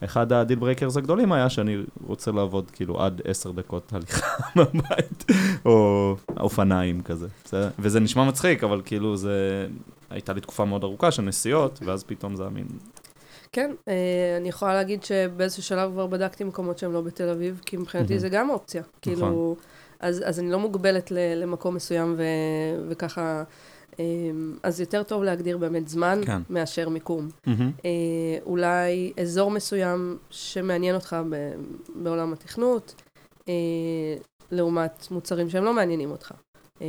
[0.04, 5.24] אחד ה deal breakers הגדולים היה שאני רוצה לעבוד כאילו עד עשר דקות הליכה מהבית,
[5.64, 7.26] או אופניים כזה.
[7.78, 9.66] וזה נשמע מצחיק, אבל כאילו זה...
[10.10, 12.66] הייתה לי תקופה מאוד ארוכה של נסיעות, ואז פתאום זה המין...
[13.52, 13.94] כן, אה,
[14.36, 18.18] אני יכולה להגיד שבאיזשהו שלב כבר בדקתי מקומות שהם לא בתל אביב, כי מבחינתי.
[18.18, 18.82] זה גם אופציה.
[19.02, 19.56] כאילו,
[20.00, 22.22] אז, אז אני לא מוגבלת למקום מסוים ו,
[22.88, 23.44] וככה,
[24.62, 26.42] אז יותר טוב להגדיר באמת זמן כן.
[26.50, 27.28] מאשר מיקום.
[27.84, 27.90] אה,
[28.46, 31.50] אולי אזור מסוים שמעניין אותך ב,
[32.02, 32.94] בעולם התכנות,
[33.48, 33.54] אה,
[34.50, 36.32] לעומת מוצרים שהם לא מעניינים אותך.
[36.82, 36.86] אה,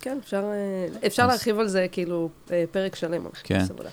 [0.00, 2.28] כן, אפשר, אה, אפשר אז- להרחיב על זה כאילו
[2.70, 3.64] פרק שלם על חיפוש כן.
[3.70, 3.90] עבודה.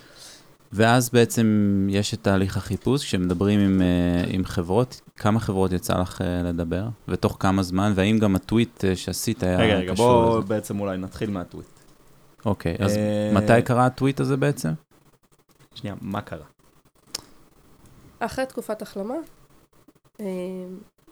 [0.75, 1.47] ואז בעצם
[1.91, 3.81] יש את תהליך החיפוש, כשמדברים עם,
[4.27, 9.57] עם חברות, כמה חברות יצא לך לדבר, ותוך כמה זמן, והאם גם הטוויט שעשית היה
[9.57, 10.47] רגע, רגע, קשור בוא לזה?
[10.47, 11.67] בעצם אולי נתחיל מהטוויט.
[12.45, 14.69] אוקיי, אז אה, מתי קרה הטוויט הזה בעצם?
[15.75, 16.45] שנייה, מה קרה?
[18.19, 19.15] אחרי תקופת החלמה,
[20.19, 20.25] אה,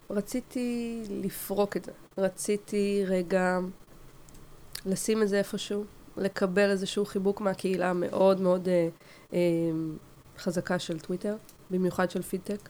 [0.09, 1.91] רציתי לפרוק את זה.
[2.17, 3.59] רציתי רגע
[4.85, 5.83] לשים את זה איפשהו,
[6.17, 8.87] לקבל איזשהו חיבוק מהקהילה המאוד מאוד אה,
[9.33, 9.39] אה,
[10.37, 11.35] חזקה של טוויטר,
[11.71, 12.69] במיוחד של פידטק,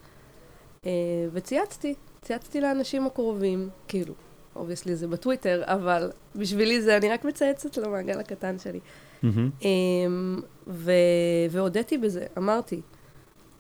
[0.86, 0.92] אה,
[1.34, 4.14] וצייצתי, צייצתי לאנשים הקרובים, כאילו,
[4.56, 8.80] obviously זה בטוויטר, אבל בשבילי זה, אני רק מצייצת למעגל הקטן שלי.
[9.24, 10.92] אמ, ו-
[11.50, 12.82] והודיתי בזה, אמרתי,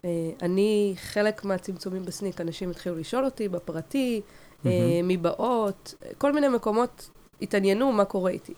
[0.06, 0.10] אה,
[0.42, 4.22] אני חלק מהצמצומים ב Snyk, אנשים התחילו לשאול אותי בפרטי,
[4.64, 5.08] מהמם.
[5.08, 7.10] מבאות, כל מיני מקומות
[7.42, 8.54] התעניינו מה קורה איתי.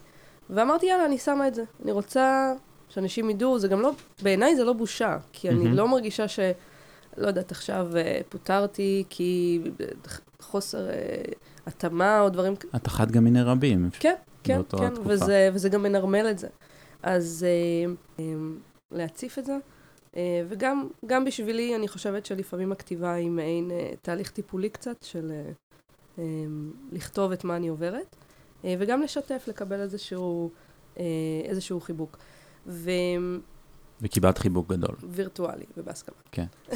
[0.50, 1.64] ואמרתי, יאללה, אני שמה את זה.
[1.84, 2.54] אני רוצה
[2.90, 3.92] שאנשים ידעו, זה גם לא,
[4.22, 5.74] בעיניי זה לא בושה, כי אני מהמם.
[5.74, 6.40] לא מרגישה ש...
[7.18, 9.60] לא יודעת, עכשיו אה, פוטרתי כי
[10.54, 10.96] חוסר אה,
[11.66, 13.90] התאמה או דברים כ- את אחת גם מיני רבים.
[14.00, 14.14] כן,
[14.44, 14.94] כן, כן.
[15.06, 16.48] וזה, וזה גם מנרמל את זה.
[17.04, 18.34] אז אה, אה,
[18.92, 19.58] להציף את זה,
[20.16, 25.32] אה, וגם גם בשבילי, אני חושבת שלפעמים הכתיבה היא מעין אה, תהליך טיפולי קצת, של
[25.32, 25.52] אה,
[26.20, 26.24] אה,
[26.92, 28.16] לכתוב את מה אני עוברת,
[28.66, 30.50] אה, וגם לשתף, לקבל איזשהו,
[31.00, 31.04] אה,
[31.46, 32.18] איזשהו חיבוק.
[34.02, 34.96] וקיבלת חיבוק גדול.
[35.04, 36.16] ווירטואלי ובהסכמה.
[36.32, 36.46] כן.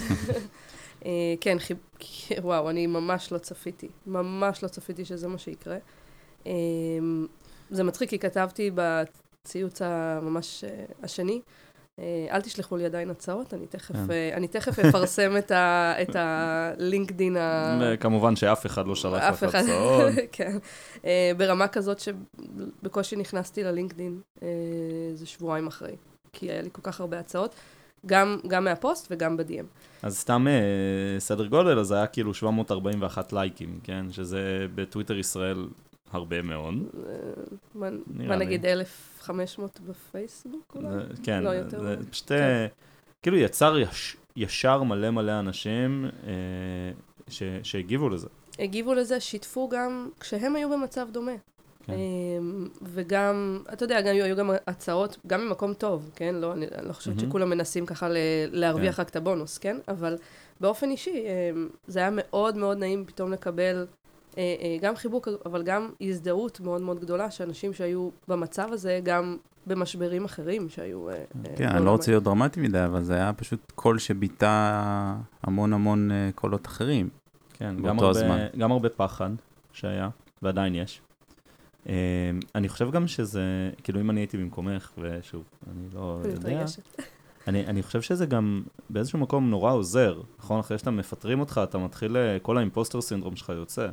[1.05, 1.77] אה, כן, חיב...
[2.43, 3.87] וואו, אני ממש לא צפיתי.
[4.07, 5.77] ממש לא צפיתי שזה מה שיקרה.
[6.47, 6.51] אה,
[7.69, 11.41] זה מצחיק, כי כתבתי בציוץ הממש אה, השני,
[12.31, 14.11] אל תשלחו לי עדיין הצעות, אני תכף, כן.
[14.11, 17.79] אה, אני תכף אפרסם את, ה, את הלינקדין ה...
[17.99, 20.13] כמובן שאף אחד לא שלח לך הצעות.
[20.31, 20.57] כן.
[21.37, 24.21] ברמה כזאת שבקושי נכנסתי ללינקדין
[25.11, 25.95] איזה שבועיים אחרי,
[26.33, 27.55] כי היה לי כל כך הרבה הצעות.
[28.05, 29.65] גם, גם מהפוסט וגם ב-DM.
[30.03, 34.05] אז סתם אה, סדר גודל, אז היה כאילו 741 לייקים, כן?
[34.11, 34.41] שזה
[34.75, 35.67] בטוויטר ישראל
[36.11, 36.73] הרבה מאוד.
[37.07, 37.13] אה,
[37.75, 38.35] מה, מה.
[38.35, 40.87] נגיד 1,500 בפייסבוק אולי?
[40.89, 41.81] זה- כן, לא יותר.
[41.83, 42.35] זה פשוט, כן.
[42.35, 42.67] אה,
[43.21, 46.31] כאילו יצר יש- ישר מלא מלא אנשים אה,
[47.29, 48.27] ש- שהגיבו לזה.
[48.59, 51.31] הגיבו לזה, שיתפו גם כשהם היו במצב דומה.
[51.87, 51.93] כן.
[51.93, 56.35] אמ, וגם, אתה יודע, גם היו גם הצעות, גם ממקום טוב, כן?
[56.35, 57.29] לא, אני, אני לא חושבת מהמם.
[57.29, 58.17] שכולם מנסים ככה ל-
[58.51, 59.01] להרוויח כן.
[59.01, 59.77] רק את הבונוס, כן?
[59.87, 60.17] אבל
[60.61, 61.23] באופן אישי,
[61.53, 63.85] אמ, זה היה מאוד מאוד נעים פתאום לקבל
[64.37, 69.37] אה, אה, גם חיבוק, אבל גם הזדהות מאוד מאוד גדולה, שאנשים שהיו במצב הזה, גם
[69.67, 71.09] במשברים אחרים שהיו...
[71.09, 71.23] אה,
[71.55, 74.73] כן, אני לא רוצה להיות דרמטי מדי, אבל זה היה פשוט קול שביטא
[75.43, 77.09] המון המון קולות אחרים.
[77.53, 78.47] כן, גם הרבה.
[78.57, 79.29] גם הרבה פחד
[79.73, 80.09] שהיה,
[80.41, 81.01] ועדיין יש.
[81.89, 81.93] אה,
[82.55, 86.65] אני חושב גם שזה, כאילו אם אני הייתי במקומך, ושוב, אני לא יודע.
[87.47, 90.59] אני, אני חושב שזה גם באיזשהו מקום נורא עוזר, נכון?
[90.59, 93.87] אחרי שאתה מפטרים אותך, אתה מתחיל, אה, כל האימפוסטר סינדרום שלך יוצא.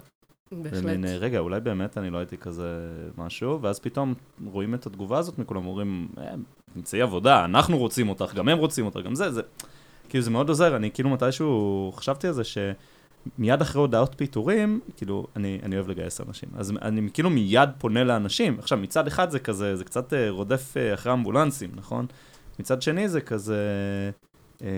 [0.53, 0.83] בהחלט.
[0.85, 5.19] ומין, אה, רגע, אולי באמת אני לא הייתי כזה משהו, ואז פתאום רואים את התגובה
[5.19, 6.35] הזאת מכולם, אומרים, "אה,
[6.75, 9.43] תמצאי עבודה, אנחנו רוצים אותך, גם הם רוצים אותך, גם זה, זה,
[10.09, 12.43] כאילו זה מאוד עוזר, אני כאילו מתישהו חשבתי על זה
[13.37, 18.05] שמיד אחרי הודעות פיטורים, כאילו, אני, אני אוהב לגייס אנשים, אז אני כאילו מיד פונה
[18.05, 22.07] לאנשים, עכשיו מצד אחד זה כזה, זה קצת אה, רודף אה, אחרי אמבולנסים, נכון?
[22.59, 23.59] מצד שני זה כזה,
[24.63, 24.69] אה,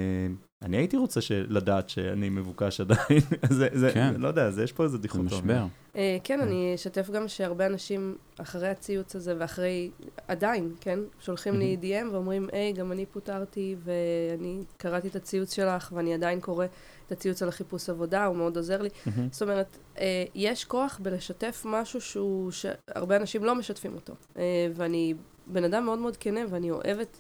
[0.63, 4.15] אני הייתי רוצה של- לדעת שאני מבוקש עדיין, זה, זה, כן.
[4.19, 5.31] לא יודע, זה, יש פה איזה זה דיכוטומיה.
[5.33, 5.65] משבר.
[5.97, 9.91] אה, כן, אני אשתף גם שהרבה אנשים אחרי הציוץ הזה ואחרי,
[10.29, 15.93] עדיין, כן, שולחים לי DM ואומרים, היי, גם אני פוטרתי ואני קראתי את הציוץ שלך
[15.97, 16.67] ואני עדיין קורא
[17.07, 18.89] את הציוץ על החיפוש עבודה, הוא מאוד עוזר לי.
[19.07, 19.29] מהמם.
[19.33, 24.13] זאת אומרת, אה, יש כוח בלשתף משהו שהוא, שהרבה אנשים לא משתפים אותו.
[24.39, 24.43] אה,
[24.75, 25.15] ואני
[25.47, 27.19] בן אדם מאוד מאוד כנה ואני אוהבת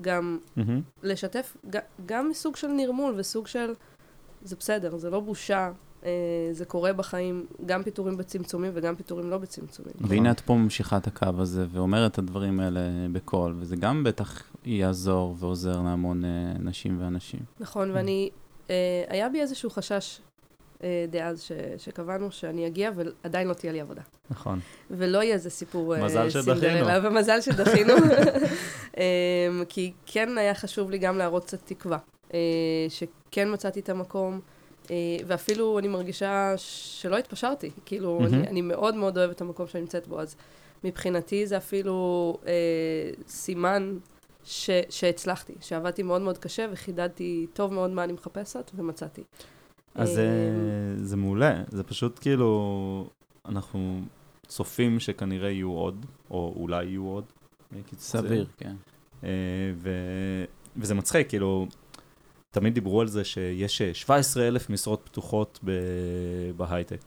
[0.00, 0.80] גם מהמם.
[1.02, 3.74] לשתף ג- גם מסוג של נרמול וסוג של,
[4.42, 5.72] זה בסדר, זה לא בושה,
[6.04, 6.10] אה,
[6.52, 9.92] זה קורה בחיים, גם פיטורים בצמצומים וגם פיטורים לא בצמצומים.
[10.00, 12.80] והנה את פה ממשיכה את הקו הזה ואומרת את הדברים האלה
[13.12, 17.40] בקול, וזה גם בטח יעזור ועוזר להמון אה, נשים ואנשים.
[17.60, 18.30] נכון, ואני,
[19.08, 20.20] היה בי איזשהו חשש
[20.84, 24.02] אה, דאז ש, שקבענו שאני אגיע ועדיין לא תהיה לי עבודה.
[24.30, 24.60] נכון.
[24.90, 26.60] ולא יהיה איזה סיפור אה, מזל שדחינו.
[26.60, 27.92] סינדרלה, ומזל שדחינו.
[28.98, 29.04] אה,
[29.68, 31.98] כי כן היה חשוב לי גם להראות קצת תקווה,
[32.34, 32.38] אה,
[32.88, 34.40] שכן מצאתי את המקום.
[34.90, 38.34] אה, ואפילו אני מרגישה שלא התפשרתי, כאילו, מהמם.
[38.34, 40.36] אני, אני מאוד מאוד אוהבת את המקום שאני נמצאת בו, אז
[40.84, 42.52] מבחינתי זה אפילו אה,
[43.28, 43.98] סימן
[44.50, 49.22] ש, שהצלחתי, שעבדתי מאוד מאוד קשה וחידדתי טוב מאוד מה אני מחפשת, ומצאתי.
[49.94, 53.08] אז אה, זה- זה מעולה, זה פשוט כאילו,
[53.48, 54.00] אנחנו
[54.46, 57.24] צופים שכנראה יהיו עוד, או אולי יהיו עוד.
[57.98, 58.74] סביר, כן.
[59.24, 59.28] אה,
[59.76, 60.44] ו-
[60.76, 61.66] וזה מצחיק, כאילו,
[62.50, 65.70] תמיד דיברו על זה שיש אה, 17 אלף משרות פתוחות ב-
[66.56, 67.00] בהייטק.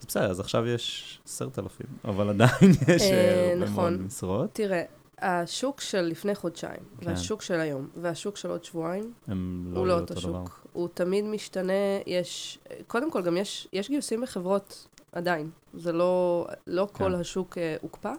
[0.00, 3.92] זה בסדר, אז עכשיו יש 10,000, אבל עדיין יש אה, הרבה נכון.
[3.94, 4.50] מאוד משרות.
[4.52, 4.82] תראה,
[5.20, 7.08] השוק של לפני חודשיים, כן.
[7.08, 9.34] והשוק של היום, והשוק של עוד שבועיים, לא
[9.78, 10.44] הוא לא אותו אותו דבר.
[10.44, 10.66] שוק.
[10.72, 11.72] הוא תמיד משתנה,
[12.06, 12.58] יש...
[12.86, 15.50] קודם כל, גם יש, יש גיוסים בחברות עדיין.
[15.74, 17.14] זה לא, לא כל כן.
[17.14, 18.12] השוק אה, הוקפא.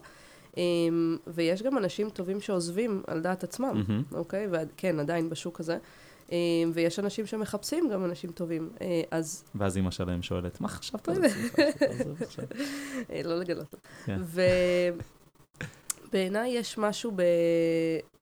[0.56, 4.02] אמ, ויש גם אנשים טובים שעוזבים על דעת עצמם, מהמם.
[4.12, 4.48] אוקיי?
[4.50, 5.78] וכן, עדיין בשוק הזה.
[6.32, 6.36] אמ,
[6.74, 8.70] ויש אנשים שמחפשים גם אנשים טובים.
[8.80, 11.26] אה, אז ואז אימא שלהם שואלת, מה חשבת על זה?
[11.90, 12.44] עזוב עכשיו."
[13.10, 13.74] אה, לא לגלות.
[14.04, 14.20] כן.
[16.12, 17.20] ובעיניי יש משהו ב...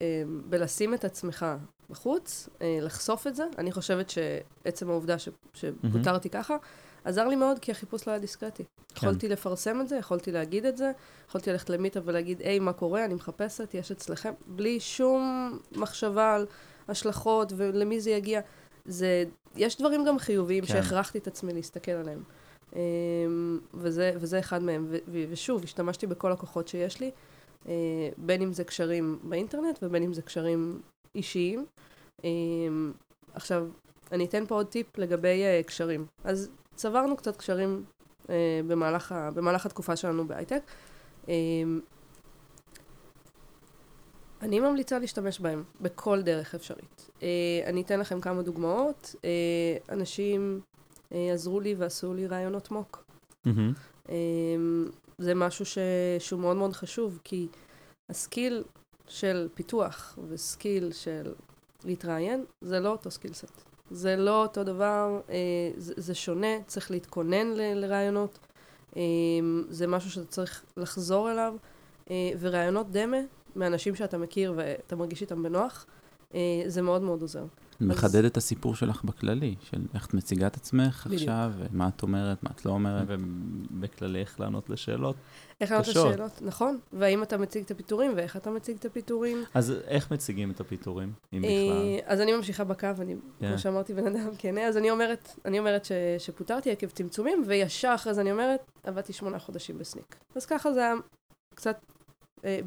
[0.03, 1.46] אה, בלשים את עצמך
[1.90, 3.44] בחוץ, אה, לחשוף את זה.
[3.59, 5.29] אני חושבת שעצם העובדה ש...
[5.55, 6.57] שפוטרתי ככה,
[7.05, 8.64] עזר לי מאוד, כי החיפוש לא היה דיסקרטי.
[8.64, 8.96] כן.
[8.96, 10.92] יכולתי לפרסם את זה, יכולתי להגיד את זה,
[11.29, 13.05] יכולתי ללכת למיטה ולהגיד, היי, מה קורה?
[13.05, 16.46] אני מחפשת, יש אצלכם, בלי שום מחשבה על
[16.88, 18.40] השלכות ולמי זה יגיע.
[18.85, 19.24] זה,
[19.57, 20.72] יש דברים גם חיוביים כן.
[20.72, 22.22] שהכרחתי את עצמי להסתכל עליהם.
[22.76, 24.87] אמ, וזה, וזה אחד מהם.
[24.90, 27.11] ו- ושוב, השתמשתי בכל הכוחות שיש לי,
[28.18, 30.81] בין אם זה קשרים באינטרנט ובין אם זה קשרים
[31.14, 31.66] אישיים.
[32.25, 32.92] אמ,
[33.35, 33.66] עכשיו,
[34.12, 36.07] אני אתן פה עוד טיפ לגבי אה, קשרים.
[36.25, 37.85] אז צברנו קצת קשרים
[38.31, 38.35] אה,
[38.68, 40.62] במהלך, ה- במהלך התקופה שלנו בהייטק.
[44.42, 47.11] אני ממליצה להשתמש בהם בכל דרך אפשרית.
[47.23, 47.29] אה,
[47.66, 49.14] אני אתן לכם כמה דוגמאות.
[49.25, 49.31] אה,
[49.94, 50.61] אנשים
[51.12, 53.04] אה, עזרו לי ועשו לי ראיונות mock.
[53.44, 53.73] מהמם.
[55.20, 55.78] זה משהו ש...
[56.18, 57.48] שהוא מאוד מאוד חשוב, כי
[58.11, 58.64] ה skill
[59.09, 61.35] של פיתוח ו skill של
[61.85, 63.62] להתראיין, זה לא אותו skill set.
[63.90, 65.37] זה לא אותו דבר, אה,
[65.76, 68.38] זה, זה שונה, צריך להתכונן ל, לרעיונות.
[68.96, 69.02] אה,
[69.68, 71.54] זה משהו שאתה צריך לחזור אליו,
[72.11, 73.16] אה, ורעיונות דמה
[73.56, 75.87] מאנשים שאתה מכיר ואתה מרגיש איתם בנוח,
[76.35, 77.44] אה, זה מאוד מאוד עוזר.
[77.80, 81.22] מחדד את הסיפור שלך בכללי, של איך את מציגה את עצמך בדיוק.
[81.22, 83.06] עכשיו, ומה את אומרת, מה את לא אומרת.
[83.08, 85.16] ובכללי איך לענות לשאלות.
[85.60, 85.88] איך לענות.
[85.88, 86.78] לשאלות, נכון.
[86.92, 89.44] והאם אתה מציג את הפיטורים, ואיך אתה מציג את הפיטורים.
[89.54, 91.50] אז איך מציגים את הפיטורים, אם בכלל?
[91.50, 93.48] אה, אז אני ממשיכה בקו, אני, כן.
[93.48, 97.92] כמו שאמרתי, בן אדם כנה, אז אני אומרת, אני אומרת ש, שפוטרתי עקב צמצומים, וישר
[97.94, 100.16] אחרי זה אני אומרת, עבדתי שמונה חודשים בסניק.
[100.36, 100.94] אז ככה זה היה
[101.54, 101.76] קצת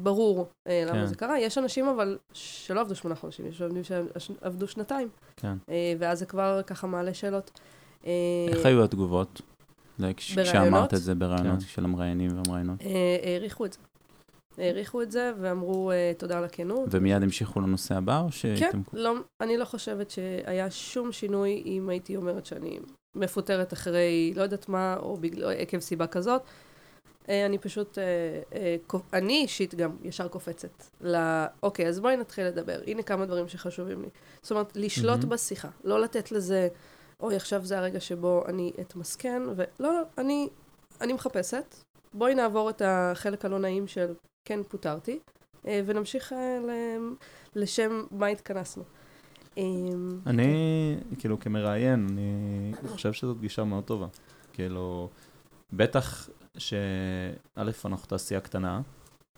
[0.02, 1.06] ברור אה, למה כן.
[1.06, 1.38] זה קרה.
[1.40, 3.82] יש אנשים אבל שלא עבדו שמונה חודשים, יש עובדים
[4.18, 5.56] שעבדו שנתיים, כן.
[5.68, 7.60] אה, ואז זה כבר ככה מעלה שאלות.
[8.06, 8.10] אה,
[8.48, 9.40] איך היו התגובות?
[9.98, 10.52] זה כש- בראיונות?
[10.62, 11.66] כשאמרת את זה בראיונות כן.
[11.66, 12.80] של המראיינים והמראיינות.
[12.82, 13.78] אה, העריכו את זה.
[14.58, 16.88] העריכו את זה ואמרו אה, תודה על הכנות.
[16.90, 18.80] ומיד המשיכו לנושא הבא, או כן, שהייתם...
[18.92, 22.78] לא, אני לא חושבת שהיה שום שינוי אם הייתי אומרת שאני
[23.16, 26.42] מפוטרת אחרי לא יודעת מה, או בגלל, עקב סיבה כזאת.
[27.28, 28.04] אה, אני פשוט, אה,
[28.52, 28.76] אה,
[29.12, 31.16] אני אישית גם ישר קופצת ל...
[31.62, 32.80] אוקיי, אז בואי נתחיל לדבר.
[32.86, 34.08] הנה כמה דברים שחשובים לי.
[34.42, 35.28] זאת אומרת, לשלוט מהמם.
[35.28, 36.68] בשיחה, לא לתת לזה,
[37.20, 40.48] אוי, עכשיו זה הרגע שבו אני אתמסכן, ולא, לא, אני,
[41.00, 41.74] אני מחפשת.
[42.14, 45.18] בואי נעבור את החלק הלא נעים של כן פוטרתי,
[45.64, 46.32] ונמשיך
[46.66, 47.14] ל-
[47.54, 48.82] לשם מה התכנסנו.
[49.58, 49.62] אה,
[50.26, 54.06] אני, כאילו, כמראיין, אני חושב שזאת גישה מאוד טובה.
[54.52, 55.08] כאילו,
[55.72, 57.32] בטח שא',
[57.84, 58.80] אנחנו תעשייה קטנה,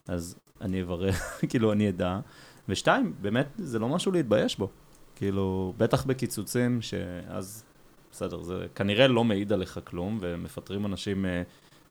[0.08, 1.10] אז אני אברר,
[1.50, 2.20] כאילו, אני אדע.
[2.68, 4.68] ושתיים, באמת, זה לא משהו להתבייש בו.
[5.16, 7.64] כאילו, בטח בקיצוצים, שאז,
[8.12, 11.42] בסדר, זה כנראה לא מעיד עליך כלום, ומפטרים אנשים, אה,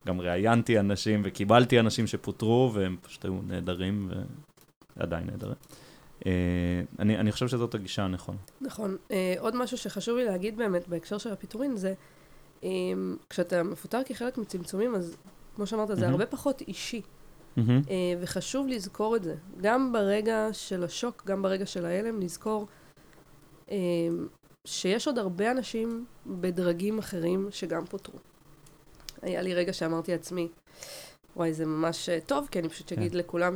[0.08, 4.12] גם ראיינתי אנשים וקיבלתי אנשים שפוטרו, והם פשוט היו נהדרים,
[4.98, 5.56] ועדיין נהדרים.
[6.26, 6.32] אה,
[7.00, 8.38] אני, אני חושב שזאת הגישה הנכונה.
[8.62, 8.98] נכון.
[9.12, 11.94] אה, עוד משהו שחשוב לי להגיד באמת בהקשר של הפיטורין זה,
[13.30, 15.18] כשאתה מפוטר כחלק מצמצומים, אז
[15.56, 16.08] כמו שאמרת, זה.
[16.08, 17.02] הרבה פחות אישי.
[17.58, 17.64] אה,
[18.22, 19.36] וחשוב לזכור את זה.
[19.62, 22.68] גם ברגע של השוק, גם ברגע של ההלם, לזכור
[23.72, 23.78] אה,
[24.66, 28.20] שיש עוד הרבה אנשים בדרגים אחרים שגם פוטרו.
[29.22, 30.48] היה לי רגע שאמרתי לעצמי,
[31.36, 33.18] וואי, זה ממש אה, טוב, כי אני פשוט אגיד כן.
[33.18, 33.56] לכולם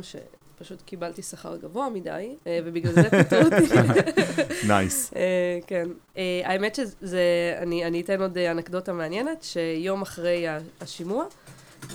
[0.60, 3.74] שפשוט קיבלתי שכר גבוה מדי, אה, ובגלל זה פיטרו אותי.
[4.68, 5.12] nice.
[5.16, 5.88] אה, כן.
[6.16, 10.46] אה, האמת שזה, אני, אני אתן עוד אנקדוטה מעניינת, שיום אחרי
[10.80, 11.24] השימוע,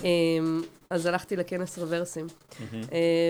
[0.04, 0.08] אה,
[0.90, 2.26] אז הלכתי לכנס Reversim,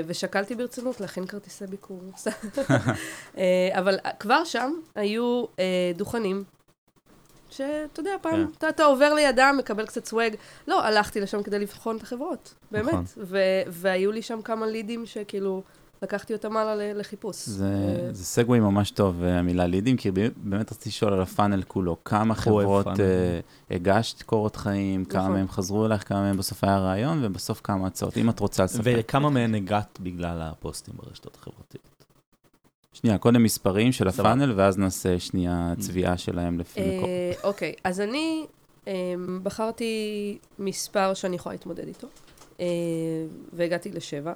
[0.07, 2.01] ושקלתי ברצינות להכין כרטיסי ביקור.
[3.79, 5.45] אבל כבר שם היו
[5.97, 6.45] דוכנים.
[7.57, 8.47] שאתה יודע, פעם, כן.
[8.59, 10.35] אתה, אתה עובר לידם, מקבל קצת סוואג.
[10.69, 12.89] לא, הלכתי לשם כדי לבחון את החברות, באמת.
[12.89, 13.05] נכון.
[13.17, 15.63] ו- והיו לי שם כמה לידים שכאילו,
[16.03, 17.47] לקחתי אותם הלאה לחיפוש.
[17.47, 21.63] זה, אה, זה סגווי ממש טוב, אה, המילה לידים, כי באמת רציתי לשאול על הפאנל
[21.63, 21.97] כולו.
[22.05, 22.87] כמה חברות.
[22.87, 23.41] אה,
[23.71, 25.33] הגשת קורות חיים, כמה נכון.
[25.33, 28.97] מהם חזרו אלייך, כמה מהם בסוף היה רעיון, ובסוף כמה הצעות, אם את רוצה לספר.
[28.99, 31.96] וכמה מהן הגעת בגלל הפוסטים ברשתות החברתיות?
[33.01, 34.09] שנייה, קודם מספרים של.
[34.09, 37.09] הפאנל, ואז נעשה שנייה צביעה שלהם לפי מקום.
[37.09, 38.47] אה, אוקיי, אז אני
[38.89, 42.09] אה, בחרתי מספר שאני יכולה להתמודד איתו,
[42.61, 42.67] אה,
[43.53, 44.33] והגעתי לשבע.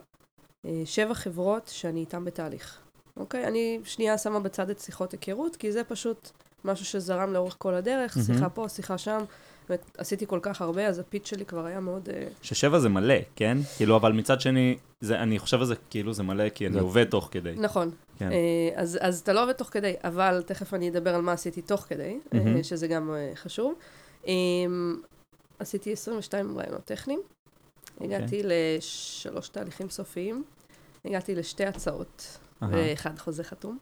[0.66, 2.78] אה, שבע חברות שאני איתן בתהליך.
[3.16, 3.46] אוקיי?
[3.46, 6.30] אני שנייה שמה בצד את שיחות היכרות, כי זה פשוט
[6.64, 8.16] משהו שזרם לאורך כל הדרך.
[8.26, 9.24] שיחה פה, שיחה שם.
[9.70, 12.08] באמת, עשיתי כל כך הרבה, אז הפיץ שלי כבר היה מאוד...
[12.08, 13.58] אה, ששבע זה מלא, כן?
[13.76, 17.04] כאילו, אבל מצד שני, זה, אני חושב על זה כאילו זה מלא, כי אני עובד
[17.04, 17.54] תוך כדי.
[17.56, 17.90] נכון.
[18.18, 18.32] כן.
[18.32, 21.62] אה, אז, אז אתה לא עובד תוך כדי, אבל תכף אני אדבר על מה עשיתי
[21.62, 22.62] תוך כדי, מהמם.
[22.62, 23.74] שזה גם חשוב.
[25.58, 28.16] עשיתי 22 רעיונות טכניים, אוקיי.
[28.16, 30.44] הגעתי לשלוש תהליכים סופיים,
[31.04, 32.70] הגעתי לשתי הצעות, אהה.
[32.72, 33.78] ואחד חוזה חתום.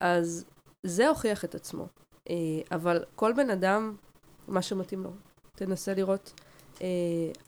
[0.00, 0.44] אז
[0.82, 1.86] זה הוכיח את עצמו,
[2.72, 3.94] אבל כל בן אדם,
[4.48, 5.10] מה שמתאים לו.
[5.54, 6.32] תנסה לראות
[6.82, 6.86] אה,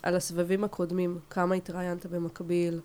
[0.03, 2.81] על הסבבים הקודמים, כמה התראיינת במקביל,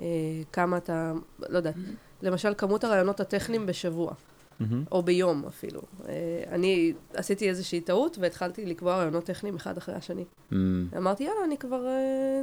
[0.00, 0.06] אה,
[0.52, 1.12] כמה אתה,
[1.48, 1.74] לא יודעת,
[2.22, 4.12] למשל כמות הרעיונות הטכניים בשבוע,
[4.60, 4.84] מהמם.
[4.92, 5.82] או ביום אפילו.
[6.08, 10.24] אה, אני עשיתי איזושהי טעות והתחלתי לקבוע רעיונות טכניים אחד אחרי השני.
[10.52, 12.42] אמ, אמרתי, יאללה, אני כבר, אה,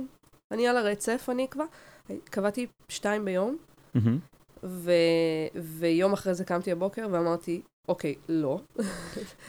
[0.52, 1.66] אני על הרצף, אני אקבע.
[2.24, 3.58] קבעתי שתיים ביום,
[3.94, 4.20] מהמם.
[4.64, 4.92] ו...
[5.56, 8.60] ויום אחרי זה קמתי הבוקר ואמרתי, אוקיי, לא.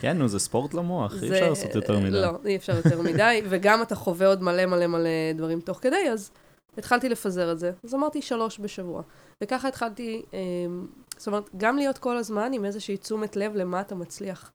[0.01, 2.11] כן, נו, זה ספורט למוח, אי זה- אפשר לעשות יותר מדי.
[2.11, 6.11] לא, אי אפשר יותר מדי, וגם אתה חווה עוד מלא מלא מלא דברים תוך כדי,
[6.13, 6.31] אז
[6.79, 7.73] התחלתי לפזר את זה.
[7.85, 9.03] אז אמרתי שלוש בשבוע.
[9.43, 10.39] וככה התחלתי, אה,
[11.17, 14.53] זאת אומרת, גם להיות כל הזמן עם איזושהי תשומת לב למה אתה מצליח.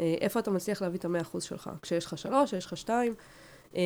[0.00, 1.70] אה, איפה אתה מצליח להביא את המאה אחוז שלך.
[1.82, 3.14] כשיש לך שלוש, כשיש לך שתיים.
[3.76, 3.80] אה,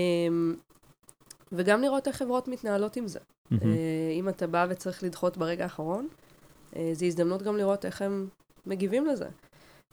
[1.53, 3.19] וגם לראות איך חברות מתנהלות עם זה.
[3.53, 3.59] אה,
[4.13, 6.09] אם אתה בא וצריך לדחות ברגע האחרון,
[6.77, 8.29] אה, זו הזדמנות גם לראות איך הם
[8.67, 9.29] מגיבים לזה.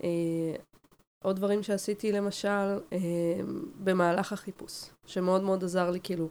[0.04, 0.10] אה,
[1.24, 2.48] עוד דברים שעשיתי, למשל,
[2.94, 2.98] אה,
[3.84, 6.30] במהלך החיפוש, שמאוד מאוד עזר לי כאילו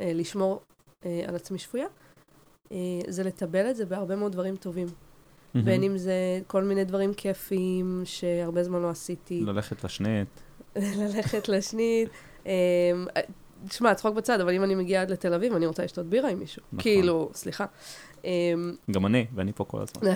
[0.00, 0.60] אה, לשמור
[1.06, 1.86] אה, על עצמי שפויה,
[2.72, 2.76] אה,
[3.08, 4.88] זה לטבל את זה בהרבה מאוד דברים טובים.
[5.54, 9.40] בין אם זה כל מיני דברים כיפיים שהרבה זמן לא עשיתי.
[9.40, 10.28] ללכת לשנית.
[11.00, 12.08] ללכת לשנית.
[13.68, 16.38] תשמע, צחוק בצד, אבל אם אני מגיעה עד לתל אביב, אני רוצה לשתות בירה עם
[16.38, 16.62] מישהו.
[16.72, 16.82] נכון.
[16.82, 17.66] כאילו, סליחה.
[18.24, 20.12] אמ, גם אני, ואני פה כל הזמן.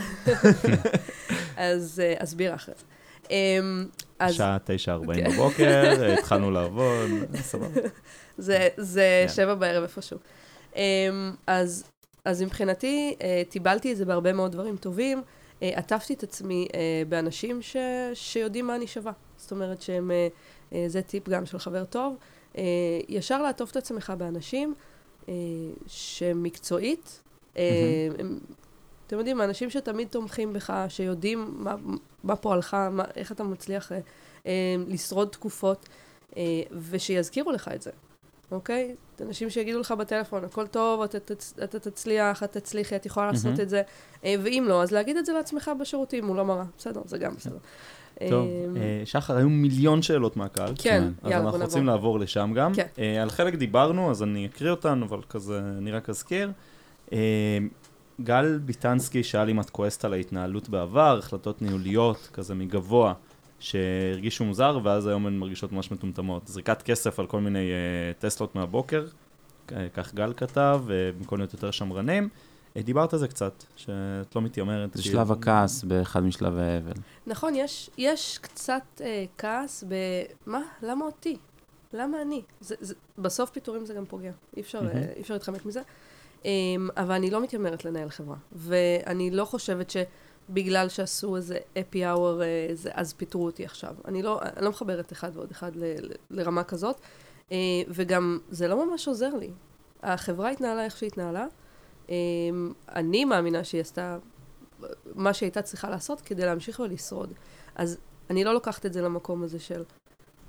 [1.62, 2.85] אז אה, אז בירה אחרי זה.
[3.31, 3.87] אמ,
[4.18, 7.81] אז שעה 9.40 בבוקר, התחלנו לעבוד, סבבה.
[8.38, 9.35] זה, זה כן.
[9.35, 10.18] שבע בערב איפשהו.
[10.72, 10.77] Um,
[11.46, 11.85] אז,
[12.25, 15.22] אז מבחינתי, uh, טיבלתי את זה בהרבה מאוד דברים טובים.
[15.22, 16.68] Uh, עטפתי את עצמי
[17.09, 17.77] באנשים ש,
[18.14, 19.12] שיודעים מה אני שווה.
[19.37, 20.11] זאת אומרת שהם,
[20.87, 22.16] זה טיפ גם של חבר טוב.
[23.09, 24.75] ישר לעטוף את עצמך באנשים
[25.87, 27.22] שמקצועית,
[29.12, 31.75] אתם יודעים, אנשים שתמיד תומכים בך, שיודעים מה,
[32.25, 33.94] מה פועלך, מה, איך אתה מצליח uh,
[34.42, 34.46] uh,
[34.88, 35.88] לשרוד תקופות,
[36.31, 36.35] uh,
[36.90, 37.90] ושיזכירו לך את זה.
[38.53, 38.94] אוקיי?
[39.20, 41.55] אנשים שיגידו לך בטלפון, הכל טוב, אתה, תצ...
[41.64, 43.61] אתה תצליח, את תצליחי, את יכולה לעשות מהמם.
[43.61, 43.83] את זה.
[44.25, 46.64] אה, ואם לא, אז להגיד את זה לעצמך בשירותים מול המראה.
[46.79, 47.59] בסדר, זה גם בסדר.
[48.31, 50.75] טוב, אה, אה, שחר, היו מיליון שאלות מהקהל.
[50.79, 51.96] כן, אז יאללה, אנחנו בוא רוצים נעבור.
[51.96, 52.75] לעבור לשם גם.
[52.75, 52.87] כן.
[52.98, 56.51] אה, על חלק דיברנו, אז אני אקריא אותן, אבל כזה, אני רק אזכיר.
[58.23, 63.15] אה, גל ביטנסקי שאל אם את כועסת על ההתנהלות בעבר, החלטות ניהוליות, כזה מגבוה,
[63.59, 66.47] שהרגישו מוזר, ואז היום הן מרגישות ממש מטומטמות.
[66.47, 69.07] זריקת כסף על כל מיני אה, טסלות מהבוקר,
[69.73, 72.29] אה, כך גל כתב, אה, במקום להיות יותר שמרנים.
[72.77, 74.95] אה, דיברת על זה קצת, שאת לא מתיימרת.
[74.95, 76.93] זה שלב הכעס באחד משלבי האבל.
[77.27, 79.95] נכון, יש, יש קצת אה, כעס ב...
[80.47, 80.61] מה?
[80.83, 81.37] למה אותי?
[81.93, 82.43] למה אני?
[82.61, 84.33] זה, זה, בסוף פיטורים זה גם פוגע.
[84.57, 84.81] אי אפשר.
[84.95, 85.83] אה, אי אפשר להתחמק מזה.
[86.45, 86.51] אה,
[86.97, 88.37] אבל אני לא מתיימרת לנהל חברה.
[88.53, 92.41] ואני לא חושבת שבגלל שעשו איזה אפי אאואר,
[92.93, 93.95] אז פיטרו אותי עכשיו.
[94.05, 97.01] אני לא, אני לא מחברת אחד ועוד אחד ל, ל, לרמה כזאת.
[97.53, 97.57] אה,
[97.89, 99.51] וגם זה לא ממש עוזר לי.
[100.03, 101.47] החברה התנהלה איך שהתנהלה.
[102.11, 102.15] אה,
[102.89, 104.19] אני מאמינה שהיא עשתה
[105.15, 107.33] מה שהיא הייתה צריכה לעשות כדי להמשיך ולשרוד.
[107.75, 107.99] אז
[108.31, 109.85] אני לא לוקחת את זה למקום הזה של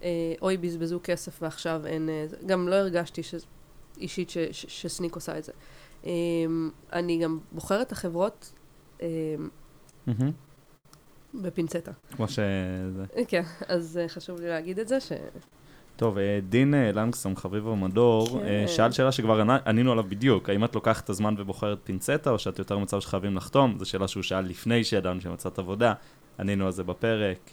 [0.03, 0.09] אה,
[0.41, 2.09] אוי, בזבזו כסף ועכשיו אין...
[2.09, 3.35] אה, זה." גם לא הרגשתי ש...
[3.97, 4.37] אישית ש...
[4.37, 4.65] ש...
[4.67, 5.51] שסניק עושה את זה.
[6.05, 6.11] אה,
[6.93, 8.53] אני גם בוחרת את החברות
[10.07, 10.31] מהמם.
[11.33, 11.91] בפינצטה.
[12.15, 13.05] כמו שזה.
[13.27, 15.11] כן, אז אה, חשוב לי להגיד את זה, ש...
[15.95, 18.67] טוב, אה, דין אה, לנגסום, חביב המדור, כן.
[18.67, 22.59] שאל שאלה שכבר ענינו עליו בדיוק, האם את לוקחת את הזמן ובוחרת פינצטה, או שאת
[22.59, 23.75] יותר במצב שחייבים לחתום?
[23.79, 25.93] זו שאלה שהוא שאל לפני שידענו שמצאת עבודה,
[26.39, 27.49] ענינו על זה בפרק.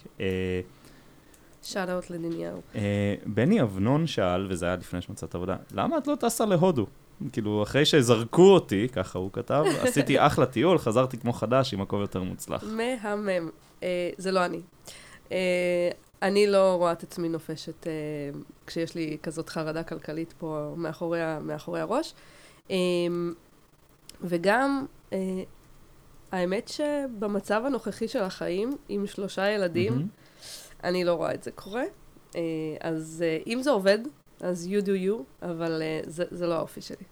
[1.89, 2.61] אאוט לדניהו.
[2.75, 6.85] אה, בני אבנון שאל, וזה היה לפני שמצאת עבודה, למה את לא טסה להודו?
[7.31, 12.01] כאילו, אחרי שזרקו אותי, ככה הוא כתב, עשיתי אחלה טיול, חזרתי כמו חדש עם מקום
[12.01, 12.63] יותר מוצלח.
[12.63, 13.49] מהמם.
[13.83, 14.61] אה, זה לא אני.
[15.31, 15.89] אה,
[16.21, 17.91] אני לא רואה את עצמי נופשת אה,
[18.67, 22.13] כשיש לי כזאת חרדה כלכלית פה מאחורי, ה- מאחורי הראש.
[22.71, 22.75] אה,
[24.21, 25.17] וגם, אה,
[26.31, 30.07] האמת שבמצב הנוכחי של החיים, עם שלושה ילדים, מהמם.
[30.83, 31.83] אני לא רואה את זה קורה.
[32.35, 32.41] אה,
[32.81, 33.99] אז אה, אם זה עובד,
[34.41, 37.05] אז you do you, אבל אה, זה, זה לא האופי שלי.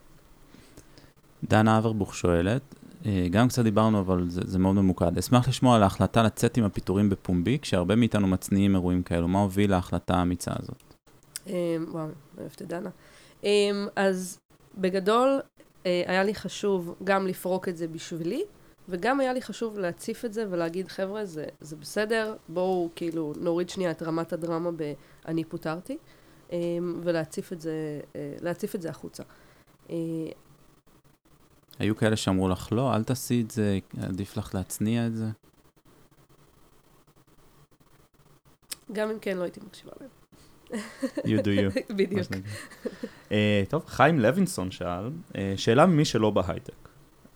[1.44, 2.62] דנה אברבוך שואלת,
[3.06, 5.18] אה, גם קצת דיברנו, אבל זה, זה מאוד ממוקד.
[5.18, 9.28] אשמח לשמוע על ההחלטה לצאת עם הפיטורים בפומבי, כשהרבה מאיתנו מצניעים אירועים כאלו.
[9.28, 10.94] מה הוביל להחלטה האמיצה הזאת?
[11.46, 12.90] אה, וואו, אוהבת את דנה.
[13.44, 14.38] אה, אז
[14.78, 15.40] בגדול,
[15.86, 18.42] אה, היה לי חשוב גם לפרוק את זה בשבילי,
[18.88, 23.70] וגם היה לי חשוב להציף את זה ולהגיד, חבר'ה, זה, זה בסדר, בואו כאילו נוריד
[23.70, 25.98] שנייה את רמת הדרמה ב"אני פוטרתי",
[27.02, 29.22] ולהציף את זה, אה, להציף את זה החוצה.
[29.90, 29.96] אה,
[31.78, 35.26] היו כאלה שאמרו לך, לא, אל תעשי את זה, עדיף לך להצניע את זה.
[38.92, 40.10] גם אם כן, לא הייתי מקשיבה להם.
[41.18, 41.80] You do you.
[41.96, 42.28] בדיוק.
[43.32, 46.88] אה, טוב, חיים לוינסון שאל, אה, שאלה ממי שלא בהייטק.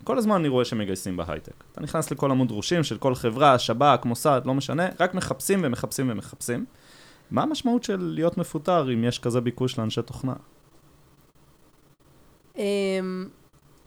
[0.04, 1.64] כל הזמן אני רואה שמגייסים בהייטק.
[1.72, 6.10] אתה נכנס לכל עמוד דרושים של כל חברה, שב"כ, מוסד, לא משנה, רק מחפשים ומחפשים
[6.10, 6.64] ומחפשים.
[7.30, 10.34] מה המשמעות של להיות מפוטר אם יש כזה ביקוש לאנשי תוכנה?
[12.56, 13.28] אמ,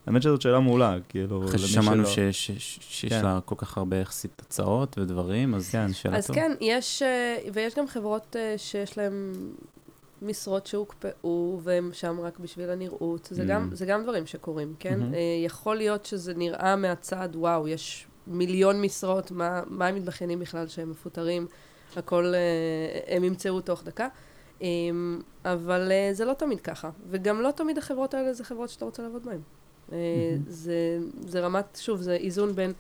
[0.08, 3.26] האמת שזאת שאלה מעולה, כאילו, אחרי למי ששמענו שיש כן.
[3.26, 5.94] לה כל כך הרבה יחסית הצעות ודברים, אז כן.
[5.94, 6.40] שאלה אז טובה.
[6.40, 9.34] כן, יש, אה, ויש גם חברות אה, שיש להן
[10.22, 13.28] משרות שהוקפאו, והן שם רק בשביל הנראות.
[13.32, 13.46] זה, Mm.
[13.48, 15.00] גם, זה גם דברים שקורים, כן?
[15.00, 15.14] מהמם.
[15.14, 20.68] אה, יכול להיות שזה נראה מהצד, וואו, יש מיליון משרות, מה, מה הם מתבכיינים בכלל
[20.68, 21.48] שהם מפוטרים?
[21.96, 24.08] הכל, אה, הם ימצאו תוך דקה.
[24.62, 24.68] אה,
[25.46, 26.90] אבל אה, זה לא תמיד ככה.
[27.10, 29.40] וגם לא תמיד החברות האלה זה חברות שאתה רוצה לעבוד בהן.
[29.92, 29.98] אה.
[30.48, 32.74] זה, זה רמת, שוב, זה איזון בין...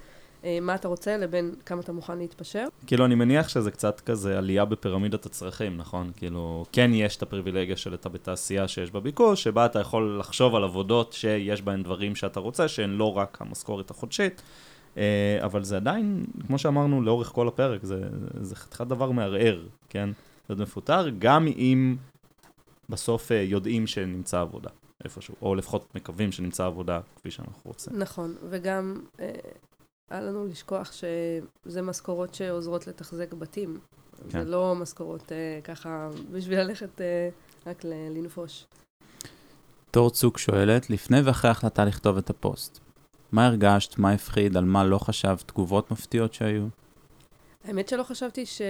[0.61, 2.67] מה אתה רוצה לבין כמה אתה מוכן להתפשר.
[2.87, 6.11] כאילו, אני מניח שזה קצת כזה עלייה בפירמידת הצרכים, נכון?
[6.17, 10.55] כאילו, כן יש את הפריבילגיה של אתה בתעשייה שיש בה ביקוש, שבה אתה יכול לחשוב
[10.55, 14.41] על עבודות שיש בהן דברים שאתה רוצה, שהן לא רק המשכורת החודשית,
[15.43, 18.01] אבל זה עדיין, כמו שאמרנו לאורך כל הפרק, זה,
[18.41, 20.09] זה חתיכת דבר מערער, כן?
[20.49, 21.95] להיות מפוטר, גם אם
[22.89, 24.69] בסוף אה, יודעים שנמצא עבודה
[25.03, 27.99] איפשהו, או לפחות מקווים שנמצא עבודה כפי שאנחנו רוצים.
[27.99, 29.31] נכון, וגם אה,
[30.11, 33.79] אל לנו לשכוח שזה משכורות שעוזרות לתחזק בתים.
[34.29, 34.43] כן.
[34.43, 37.29] זה לא משכורות אה, ככה בשביל ללכת אה,
[37.67, 38.65] רק לנפוש.
[39.91, 42.79] תור צוק שואלת, לפני ואחרי ההחלטה לכתוב את הפוסט,
[43.31, 46.63] מה הרגשת, מה הפחיד, על מה לא חשבת, תגובות מפתיעות שהיו?
[47.63, 48.61] האמת שלא חשבתי ש...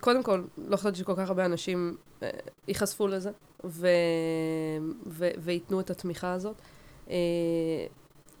[0.00, 2.30] קודם כל, לא חשבתי שכל כך הרבה אנשים אה,
[2.68, 3.30] ייחשפו לזה
[3.64, 3.88] ו...
[5.06, 5.28] ו...
[5.38, 6.56] וייתנו את התמיכה הזאת.
[7.10, 7.16] אה,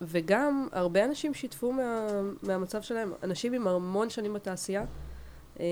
[0.00, 2.06] וגם הרבה אנשים שיתפו מה...
[2.42, 3.12] מהמצב שלהם.
[3.22, 4.84] אנשים עם המון שנים בתעשייה.
[5.60, 5.66] אה,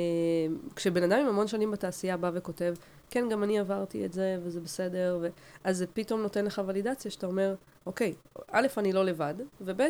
[0.76, 2.74] כשבן אדם עם המון שנים בתעשייה בא וכותב,
[3.10, 5.28] כן, גם אני עברתי את זה, וזה בסדר, ו...
[5.64, 7.54] אז זה פתאום נותן לך ולידציה שאתה אומר,
[7.86, 8.14] אוקיי,
[8.50, 9.80] א', אני לא לבד, וב',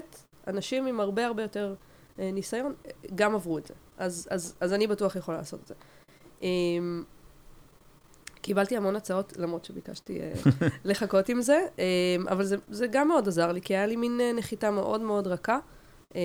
[0.46, 1.74] אנשים עם הרבה הרבה יותר
[2.18, 2.74] אה, ניסיון
[3.14, 3.74] גם עברו את זה.
[3.98, 5.74] אז, אז, אז אני בטוח יכולה לעשות את זה.
[6.42, 6.48] אה,
[8.42, 10.32] קיבלתי המון הצעות, למרות שביקשתי אה,
[10.84, 11.84] לחכות עם זה, אה,
[12.28, 15.26] אבל זה, זה גם מאוד עזר לי, כי היה לי מין אה, נחיתה מאוד מאוד
[15.26, 15.58] רכה
[16.16, 16.20] אה,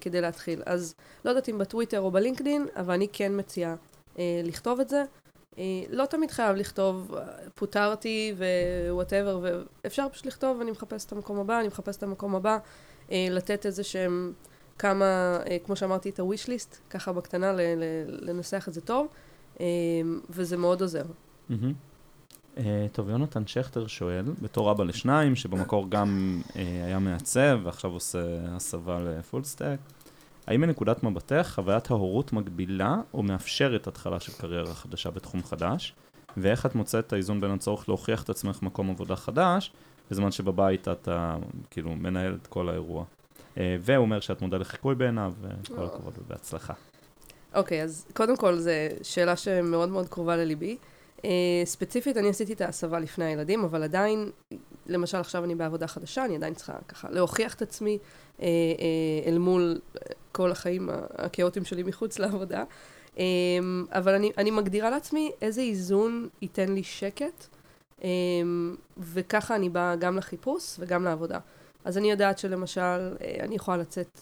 [0.00, 0.62] כדי להתחיל.
[0.66, 3.74] אז לא יודעת אם בטוויטר או בלינקדין, אבל אני כן מציעה
[4.18, 5.04] אה, לכתוב את זה.
[5.58, 7.14] אה, לא תמיד חייב לכתוב,
[7.54, 8.34] פוטרתי
[8.88, 9.40] ו whatever,
[9.84, 12.58] ואפשר פשוט לכתוב, אני מחפש את המקום הבא, אני מחפש את המקום הבא,
[13.12, 14.32] אה, לתת איזה שהם
[14.78, 17.52] כמה, אה, כמו שאמרתי, את ה-wish list, ככה בקטנה,
[18.06, 19.06] לנסח את זה טוב,
[20.30, 21.04] וזה מאוד עוזר.
[22.92, 29.09] טוב, יונתן שכטר שואל, בתור אבא לשניים, שבמקור גם היה מעצב ועכשיו עושה הסבה ל
[29.09, 29.78] full stack,
[30.46, 35.94] האם מנקודת מבטך חוויית ההורות מגבילה או מאפשרת התחלה של קריירה חדשה בתחום חדש?
[36.36, 39.72] ואיך את מוצאת את האיזון בין הצורך להוכיח את עצמך מקום עבודה חדש,
[40.10, 41.36] בזמן שבבית אתה
[41.70, 43.04] כאילו מנהל את כל האירוע.
[43.58, 46.74] אה, והוא אומר שאת מודה לחיקוי בעיניו, וכל אה, הכבוד ובהצלחה.
[47.54, 48.70] אוקיי, okay, אז קודם כל זו
[49.02, 50.76] שאלה שמאוד מאוד קרובה לליבי.
[51.16, 51.26] Uh,
[51.64, 54.30] ספציפית, אני עשיתי את ההסבה לפני הילדים, אבל עדיין,
[54.86, 57.98] למשל עכשיו אני בעבודה חדשה, אני עדיין צריכה ככה להוכיח את עצמי
[58.38, 58.44] uh, uh,
[59.26, 59.80] אל מול
[60.32, 62.64] כל החיים הכאוטיים שלי מחוץ לעבודה.
[63.14, 63.18] Um,
[63.90, 67.46] אבל אני, אני מגדירה לעצמי איזה איזון ייתן לי שקט,
[68.00, 68.04] um,
[68.98, 71.38] וככה אני באה גם לחיפוש וגם לעבודה.
[71.84, 74.20] אז אני יודעת שלמשל, אני יכולה לצאת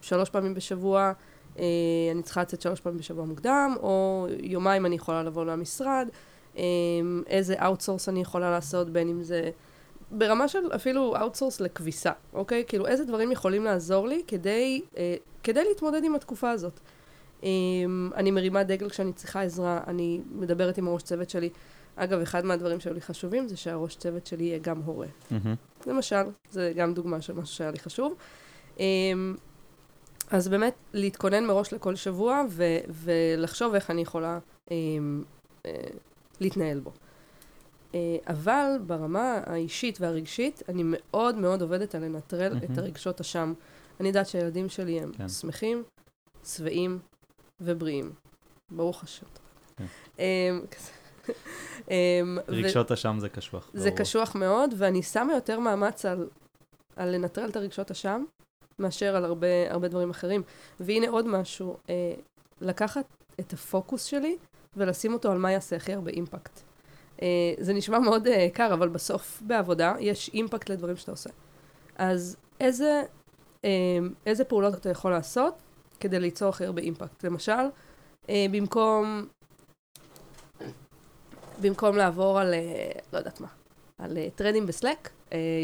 [0.00, 1.12] שלוש פעמים בשבוע,
[1.56, 6.08] אני צריכה לצאת שלוש פעמים בשבוע מוקדם, או יומיים אני יכולה לבוא למשרד.
[6.56, 9.50] אמ, איזה outsource אני יכולה לעשות, בין אם זה
[10.12, 12.64] ברמה של אפילו outsource לכביסה, אוקיי?
[12.66, 16.80] כאילו איזה דברים יכולים לעזור לי כדי, אה, כדי להתמודד עם התקופה הזאת.
[17.44, 17.48] אה,
[18.14, 21.50] אני מרימה דגל כשאני צריכה עזרה, אני מדברת עם הראש צוות שלי.
[21.96, 25.06] אגב, אחד מהדברים שהיו לי חשובים זה שהראש צוות שלי יהיה גם הורה.
[25.06, 25.86] Mm-hmm.
[25.86, 28.14] למשל, זה גם דוגמה של משהו שהיה לי חשוב.
[28.80, 28.84] אה,
[30.30, 34.38] אז באמת, להתכונן מראש לכל שבוע ו- ולחשוב איך אני יכולה
[34.70, 34.76] אה,
[35.66, 35.72] אה,
[36.40, 36.92] להתנהל בו.
[37.94, 42.72] אה, אבל ברמה האישית והרגשית, אני מאוד מאוד עובדת על לנטרל mm-hmm.
[42.72, 43.52] את הרגשות אשם.
[44.00, 45.28] אני יודעת שהילדים שלי הם כן.
[45.28, 45.82] שמחים,
[46.44, 46.98] שבעים
[47.60, 48.12] ובריאים.
[48.70, 49.26] ברוך השם.
[49.76, 49.84] כן.
[50.18, 50.60] אמ,
[51.90, 53.70] אמ, רגשות אשם זה קשוח.
[53.74, 56.28] זה קשוח מאוד, ואני שמה יותר מאמץ על,
[56.96, 58.24] על לנטרל את הרגשות אשם,
[58.78, 60.42] מאשר על הרבה, הרבה דברים אחרים.
[60.80, 62.14] והנה עוד משהו, אה,
[62.60, 63.04] לקחת
[63.40, 64.36] את הפוקוס שלי
[64.76, 66.60] ולשים אותו על מה יעשה הכי הרבה אימפקט.
[67.22, 67.24] Uh,
[67.58, 71.30] זה נשמע מאוד uh, קר, אבל בסוף בעבודה יש אימפקט לדברים שאתה עושה.
[71.96, 73.02] אז איזה,
[73.62, 73.66] uh,
[74.26, 75.54] איזה פעולות אתה יכול לעשות
[76.00, 77.24] כדי ליצור הכי הרבה אימפקט?
[77.24, 77.62] למשל,
[78.28, 79.26] במקום,
[81.60, 82.54] במקום לעבור על,
[83.12, 83.48] לא יודעת מה,
[83.98, 85.10] על טרדים בסלק,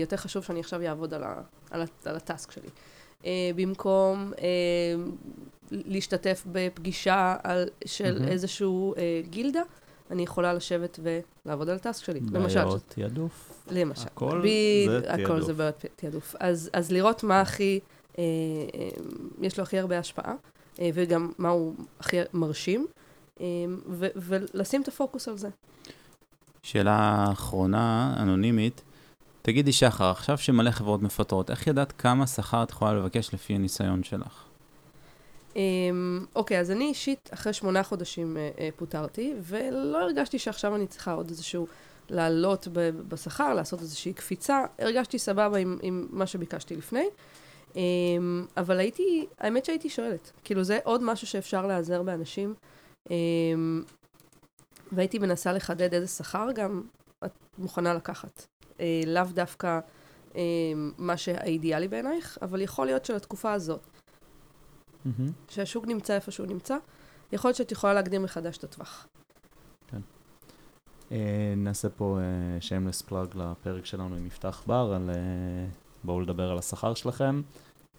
[0.01, 1.41] יותר חשוב שאני עכשיו אעבוד על, ה,
[1.71, 2.69] על, ה, על הטאסק שלי.
[3.57, 4.33] במקום
[5.71, 8.29] להשתתף בפגישה על, של mm-hmm.
[8.29, 9.63] איזשהו אה, גילדה,
[10.11, 12.65] אני יכולה לשבת ולעבוד על הטאסק שלי, למשל.
[12.65, 13.65] בעיות תעדוף.
[13.71, 14.03] למשל.
[14.07, 14.43] הכל.
[14.87, 15.25] זה תעדוף.
[15.25, 16.35] הכל זה בעיות תעדוף.
[16.41, 17.81] אז, אז לראות מה הכי,
[18.19, 18.25] אה,
[18.75, 18.89] אה,
[19.41, 20.35] יש לו הכי הרבה השפעה,
[20.81, 22.87] אה, וגם מה הוא הכי מרשים,
[23.41, 23.47] אה,
[23.89, 25.49] ו, ולשים את הפוקוס על זה.
[26.63, 28.83] שאלה אחרונה, אנונימית.
[29.43, 34.03] תגידי, שחר, עכשיו שמלא חברות מפטרות, איך ידעת כמה שכר את יכולה לבקש לפי הניסיון
[34.03, 34.48] שלך?
[35.57, 40.87] אמ, אוקיי, אז אני אישית, אחרי שמונה חודשים אה, אה, פוטרתי, ולא הרגשתי שעכשיו אני
[40.87, 41.67] צריכה עוד איזשהו
[42.11, 42.69] לעלות
[43.09, 44.65] בשכר, לעשות איזושהי קפיצה.
[44.79, 47.07] הרגשתי סבבה עם, עם מה שביקשתי לפני.
[47.77, 50.33] אמ, אבל הייתי, האמת שהייתי שואלת.
[50.45, 52.55] כאילו, זה עוד משהו שאפשר להיעזר באנשים.
[53.11, 53.85] אמ,
[54.93, 56.83] והייתי מנסה לחדד איזה שכר גם
[57.25, 58.47] את מוכנה לקחת.
[58.81, 59.81] אה, לאו דווקא
[60.99, 63.81] מה שהאידיאלי בעינייך, אבל יכול להיות שלתקופה הזאת,
[65.19, 65.33] מהמם.
[65.49, 66.77] שהשוק נמצא איפה שהוא נמצא,
[67.33, 69.07] יכול להיות שאת יכולה להגדיר מחדש את הטווח.
[71.13, 72.19] אה, נעשה פה
[72.61, 75.11] שיימלס פלאג לפרק שלנו עם יפתח בר, על...
[75.11, 75.15] אה,
[76.05, 77.43] בואו לדבר על השכר שלכם.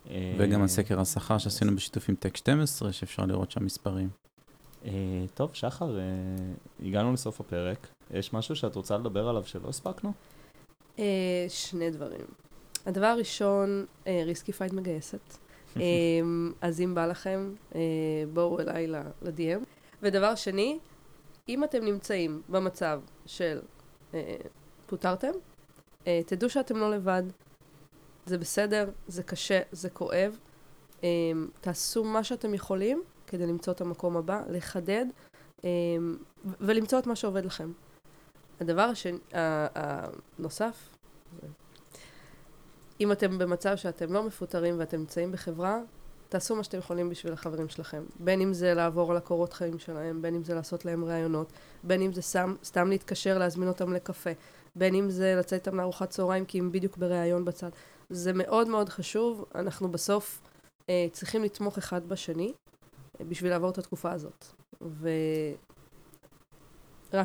[0.09, 4.09] אה, וגם הסקר השכר שעשינו בשיתוף עם טק 12, שאפשר לראות שם מספרים.
[4.85, 4.91] אה,
[5.33, 6.03] טוב, שחר, אה,
[6.85, 7.87] הגענו לסוף הפרק.
[8.11, 10.13] יש משהו שאת רוצה לדבר עליו שלא הספקנו?
[10.99, 12.25] אה, שני דברים.
[12.85, 15.37] הדבר הראשון, אה, Riskified מגייסת.
[15.77, 15.81] אה,
[16.61, 17.79] אז אם בא לכם, אה,
[18.33, 19.63] בואו אליי ל- ל-DM.
[20.01, 20.79] ודבר שני,
[21.49, 23.59] אם אתם נמצאים במצב של
[24.13, 24.35] אה,
[24.85, 25.31] פוטרתם,
[26.07, 27.23] אה, תדעו שאתם לא לבד.
[28.25, 30.37] זה בסדר, זה קשה, זה כואב.
[31.03, 31.07] אה,
[31.61, 35.05] תעשו מה שאתם יכולים כדי למצוא את המקום הבא, לחדד
[35.63, 35.67] ו-
[36.61, 37.71] ולמצוא את מה שעובד לכם.
[38.59, 39.17] הדבר השני,
[39.75, 40.89] הנוסף,
[43.01, 45.79] אם אתם במצב שאתם לא מפוטרים ואתם נמצאים בחברה,
[46.29, 48.03] תעשו מה שאתם יכולים בשביל החברים שלכם.
[48.19, 51.51] בין אם זה לעבור על הקורות חיים שלהם, בין אם זה לעשות להם ראיונות,
[51.83, 54.29] בין אם זה סתם, סתם להתקשר להזמין אותם לקפה,
[54.75, 57.69] בין אם זה לצאת איתם לארוחת צהריים כי הם בדיוק בראיון בצד.
[58.09, 60.41] זה מאוד מאוד חשוב, אנחנו בסוף
[60.89, 62.53] אה, צריכים לתמוך אחד בשני
[63.19, 64.45] אה, בשביל לעבור את התקופה הזאת.
[65.01, 65.17] ורק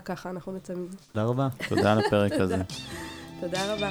[0.04, 0.96] ככה אנחנו נצא מזה.
[1.12, 1.48] תודה רבה.
[1.68, 2.62] תודה על הפרק הזה.
[3.40, 3.90] תודה רבה.